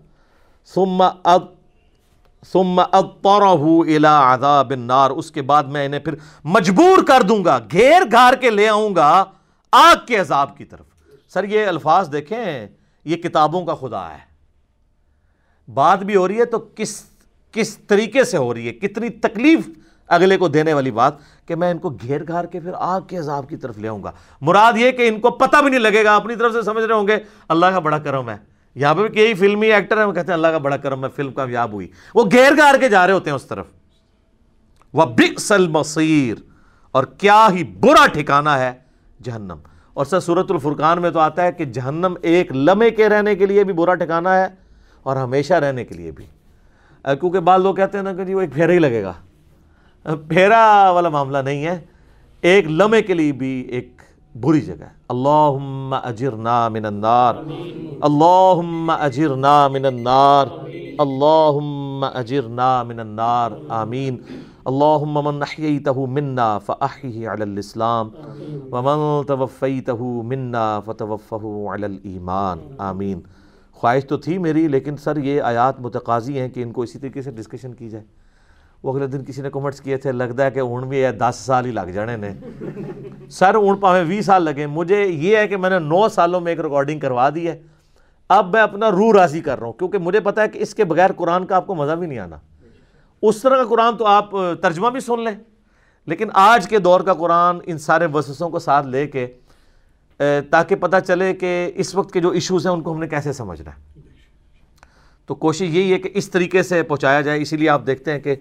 [0.66, 1.42] ثم اب
[2.46, 6.14] ثم اضطرہ الى عذاب النار۔ اس کے بعد میں انہیں پھر
[6.44, 9.24] مجبور کر دوں گا، گھیر گھار کے لے آؤں گا
[9.72, 10.86] آگ کے عذاب کی طرف۔
[11.32, 12.68] سر، یہ الفاظ دیکھیں،
[13.04, 14.32] یہ کتابوں کا خدا ہے۔
[15.74, 17.04] بات بھی ہو رہی ہے تو کس
[17.52, 19.60] کس طریقے سے ہو رہی ہے؟ کتنی تکلیف
[20.08, 21.14] اگلے کو دینے والی بات
[21.46, 24.02] کہ میں ان کو گھیر گھار کے پھر آگ کے عذاب کی طرف لے آؤں
[24.04, 26.84] گا۔ مراد یہ کہ ان کو پتہ بھی نہیں لگے گا، اپنی طرف سے سمجھ
[26.84, 28.36] رہے ہوں گے، اللہ کا بڑا کرم ہے۔
[28.76, 31.08] یہاں پہ بھی کئی فلمی ایکٹر ہیں، وہ کہتے ہیں اللہ کا بڑا کرم میں
[31.16, 33.66] فلم کامیاب ہوئی۔ وہ گیر گار کے جا رہے ہوتے ہیں اس طرف۔
[34.94, 36.40] وہ بکس المصیر،
[36.90, 38.72] اور کیا ہی برا ٹھکانا ہے،
[39.24, 39.58] جہنم۔
[39.92, 43.46] اور سر صورت الفرقان میں تو آتا ہے کہ جہنم ایک لمحے کے رہنے کے
[43.46, 44.46] لیے بھی برا ٹھکانا ہے،
[45.02, 46.24] اور ہمیشہ رہنے کے لیے بھی۔
[47.04, 49.12] کیونکہ بعض لوگ کہتے ہیں نا کہ جی وہ ایک پھیرا ہی لگے گا۔
[50.04, 51.80] پھیرا والا معاملہ نہیں ہے۔
[52.40, 54.02] ایک لمحے کے لیے بھی ایک
[54.34, 57.34] بری جگہ ہے۔ اللہم اجرنا من النار۔
[58.00, 60.46] اللہم اجرنا من النار۔
[60.98, 64.16] اللہم اجرنا من النار۔ آمین۔
[64.64, 68.08] اللہم من احییتہ منا فاحیہ علی الاسلام۔
[68.72, 73.20] ومن توفیتہ منا فتوفہ علی الایمان۔ آمین۔
[73.72, 77.22] خواہش تو تھی میری، لیکن سر یہ آیات متقاضی ہیں کہ ان کو اسی طریقے
[77.22, 78.21] سے ڈسکشن کی جائے۔
[78.82, 81.36] وہ اگلے دن کسی نے کومنٹس کیے تھے، لگتا ہے کہ اون بھی ہے دس
[81.38, 82.28] سال ہی لگ جانے نے۔
[83.30, 86.52] سر اون پاویں وی سال لگے۔ مجھے یہ ہے کہ میں نے نو سالوں میں
[86.52, 87.62] ایک ریکارڈنگ کروا دی ہے۔
[88.28, 90.84] اب میں اپنا روح راضی کر رہا ہوں، کیونکہ مجھے پتا ہے کہ اس کے
[90.84, 92.36] بغیر قرآن کا آپ کو مزہ بھی نہیں آنا۔
[93.22, 94.30] اس طرح کا قرآن تو آپ
[94.62, 95.34] ترجمہ بھی سن لیں۔
[96.06, 99.26] لیکن آج کے دور کا قرآن ان سارے وسوسوں کو ساتھ لے کے
[100.50, 103.32] تاکہ پتہ چلے کہ اس وقت کے جو ایشوز ہیں، ان کو ہم نے کیسے
[103.32, 104.00] سمجھنا ہے۔
[105.26, 108.20] تو کوشش یہی ہے کہ اس طریقے سے پہنچایا جائے۔ اسی لیے آپ دیکھتے ہیں
[108.20, 108.36] کہ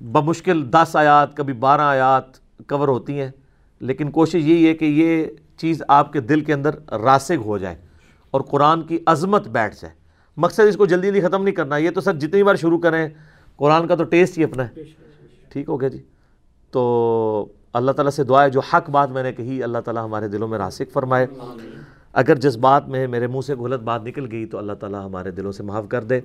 [0.00, 2.38] بمشکل دس آیات کبھی بارہ آیات
[2.68, 3.30] کور ہوتی ہیں
[3.80, 5.24] لیکن کوشش یہی ہے کہ یہ
[5.56, 7.76] چیز آپ کے دل کے اندر راسگ ہو جائے
[8.30, 9.94] اور قرآن کی عظمت بیٹھ جائے۔
[10.36, 13.08] مقصد اس کو جلدی جلدی ختم نہیں کرنا یہ تو سر جتنی بار شروع کریں
[13.56, 14.82] قرآن کا تو ٹیسٹ ہی اپنا ہے۔
[15.48, 16.02] ٹھیک ہو گیا جی؟
[16.70, 20.28] تو اللہ تعالیٰ سے دعا ہے جو حق بات میں نے کہی اللہ تعالیٰ ہمارے
[20.28, 21.26] دلوں میں راسک فرمائے۔
[22.12, 25.30] اگر جس بات میں میرے منہ سے غلط بات نکل گئی تو اللہ تعالیٰ ہمارے
[25.30, 26.20] دلوں سے معاف کر دے۔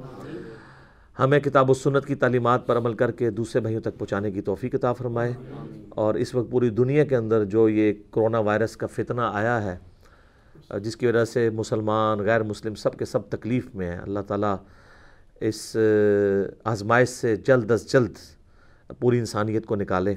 [1.21, 4.41] ہمیں کتاب و سنت کی تعلیمات پر عمل کر کے دوسرے بھائیوں تک پہنچانے کی
[4.41, 5.33] توفیق کتاب فرمائے۔
[5.89, 9.77] اور اس وقت پوری دنیا کے اندر جو یہ کرونا وائرس کا فتنہ آیا ہے،
[10.79, 14.55] جس کی وجہ سے مسلمان، غیر مسلم سب کے سب تکلیف میں ہیں۔ اللہ تعالیٰ
[15.41, 15.77] اس
[16.63, 18.13] آزمائش سے جلد از جلد
[18.99, 20.15] پوری انسانیت کو نکالے۔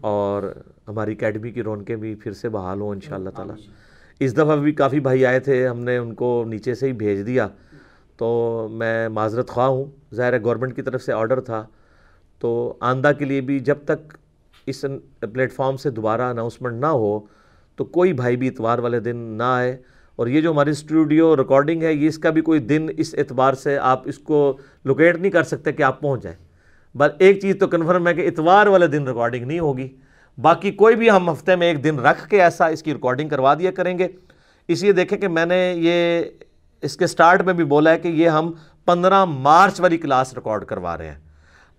[0.00, 0.42] اور
[0.88, 3.54] ہماری اکیڈمی کی رونقیں بھی پھر سے بحال ہوں ان شاء اللہ تعالیٰ۔
[4.20, 7.26] اس دفعہ بھی کافی بھائی آئے تھے، ہم نے ان کو نیچے سے ہی بھیج
[7.26, 7.48] دیا۔
[8.18, 11.66] تو میں معذرت خواہ ہوں۔ ظاہر ہے گورنمنٹ کی طرف سے آرڈر تھا۔
[12.38, 14.18] تو آندہ کے لیے بھی جب تک
[14.66, 14.84] اس
[15.32, 17.20] پلیٹ فارم سے دوبارہ اناؤنسمنٹ نہ ہو،
[17.76, 19.76] تو کوئی بھائی بھی اتوار والے دن نہ آئے۔
[20.16, 23.54] اور یہ جو ہماری اسٹوڈیو ریکارڈنگ ہے، یہ اس کا بھی کوئی دن اس اعتبار
[23.54, 26.38] سے آپ اس کو لوکیٹ نہیں کر سکتے کہ آپ پہنچ جائیں۔
[26.98, 29.88] بس ایک چیز تو کنفرم ہے کہ اتوار والے دن ریکارڈنگ نہیں ہوگی۔
[30.40, 33.54] باقی کوئی بھی ہم ہفتے میں ایک دن رکھ کے ایسا اس کی ریکارڈنگ کروا
[33.54, 34.08] دیا کریں گے۔
[34.68, 36.22] اس لیے دیکھیں کہ میں نے یہ
[36.82, 38.52] اس کے سٹارٹ میں بھی بولا ہے کہ یہ ہم
[38.84, 41.18] پندرہ مارچ والی کلاس ریکارڈ کروا رہے ہیں۔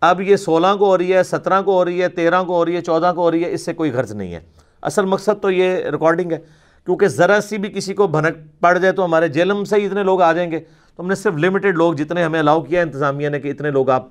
[0.01, 2.65] اب یہ سولہ کو ہو رہی ہے، سترہ کو ہو رہی ہے، تیرہ کو ہو
[2.65, 4.39] رہی ہے، چودہ کو ہو رہی ہے، اس سے کوئی غرض نہیں ہے۔
[4.81, 6.37] اصل مقصد تو یہ ریکارڈنگ ہے۔
[6.85, 10.03] کیونکہ ذرا سی بھی کسی کو بھنک پڑ جائے تو ہمارے جیلم سے ہی اتنے
[10.03, 10.59] لوگ آ جائیں گے۔
[10.95, 13.89] تو ہم نے صرف لمیٹڈ لوگ جتنے ہمیں الاؤ کیا انتظامیہ نے کہ اتنے لوگ
[13.89, 14.07] آپ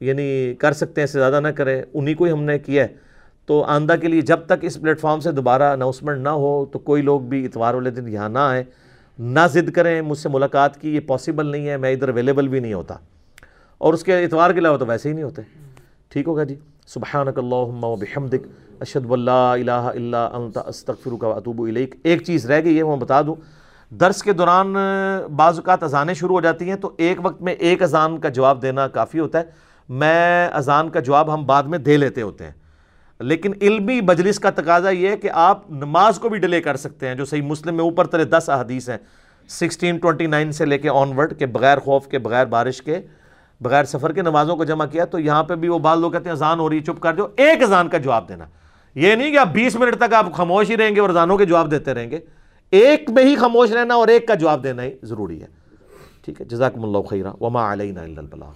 [0.00, 2.82] یعنی کر سکتے ہیں، اس سے زیادہ نہ کریں۔ انہی کو ہی ہم نے کیا
[2.82, 2.88] ہے۔
[3.46, 6.78] تو آندہ کے لیے جب تک اس پلیٹ فارم سے دوبارہ اناؤنسمنٹ نہ ہو تو
[6.78, 8.64] کوئی لوگ بھی اتوار والے دن یہاں نہ آئیں۔
[9.18, 12.60] نہ ضد کریں، مجھ سے ملاقات کی، یہ پاسبل نہیں ہے، میں ادھر اویلیبل بھی
[12.60, 12.94] نہیں ہوتا۔
[13.78, 15.42] اور اس کے اتوار کے علاوہ تو ویسے ہی نہیں ہوتے۔
[16.08, 16.54] ٹھیک ہوگا جی؟
[16.86, 18.46] سبحانک اللہم و بحمدک،
[18.80, 22.96] اشہد واللہ الہ الا انت، استغفرک و اتوب الیک۔ ایک چیز رہ گئی ہے، وہ
[22.96, 23.34] بتا دوں۔
[23.94, 24.74] درس کے دوران
[25.36, 28.62] بعض اوقات اذانیں شروع ہو جاتی ہیں، تو ایک وقت میں ایک اذان کا جواب
[28.62, 29.44] دینا کافی ہوتا ہے۔
[29.88, 32.52] میں اذان کا جواب ہم بعد میں دے لیتے ہوتے ہیں۔
[33.22, 37.08] لیکن علمی مجلس کا تقاضا یہ ہے کہ آپ نماز کو بھی ڈیلے کر سکتے
[37.08, 38.98] ہیں، جو صحیح مسلم میں اوپر تلے دس احادیث ہیں،
[39.48, 43.00] سکسٹین ٹوئنٹی نائن سے لے کے آن ورڈ کے بغیر خوف کے، بغیر بارش کے،
[43.60, 46.24] بغیر سفر کے نمازوں کو جمع کیا، تو یہاں پہ بھی وہ بعض لوگ کہتے
[46.24, 48.44] ہیں، اذان ہو رہی ہے، چپ کر جو ایک اذان کا جواب دینا۔
[48.94, 51.44] یہ نہیں کہ آپ بیس منٹ تک آپ خاموش ہی رہیں گے اور اذانوں کے
[51.44, 52.18] جواب دیتے رہیں گے۔
[52.70, 55.46] ایک میں ہی خاموش رہنا اور ایک کا جواب دینا ہی ضروری ہے۔
[56.24, 58.52] ٹھیک ہے، جزاکم اللہ خیرہ وما علینا الا البلاغ۔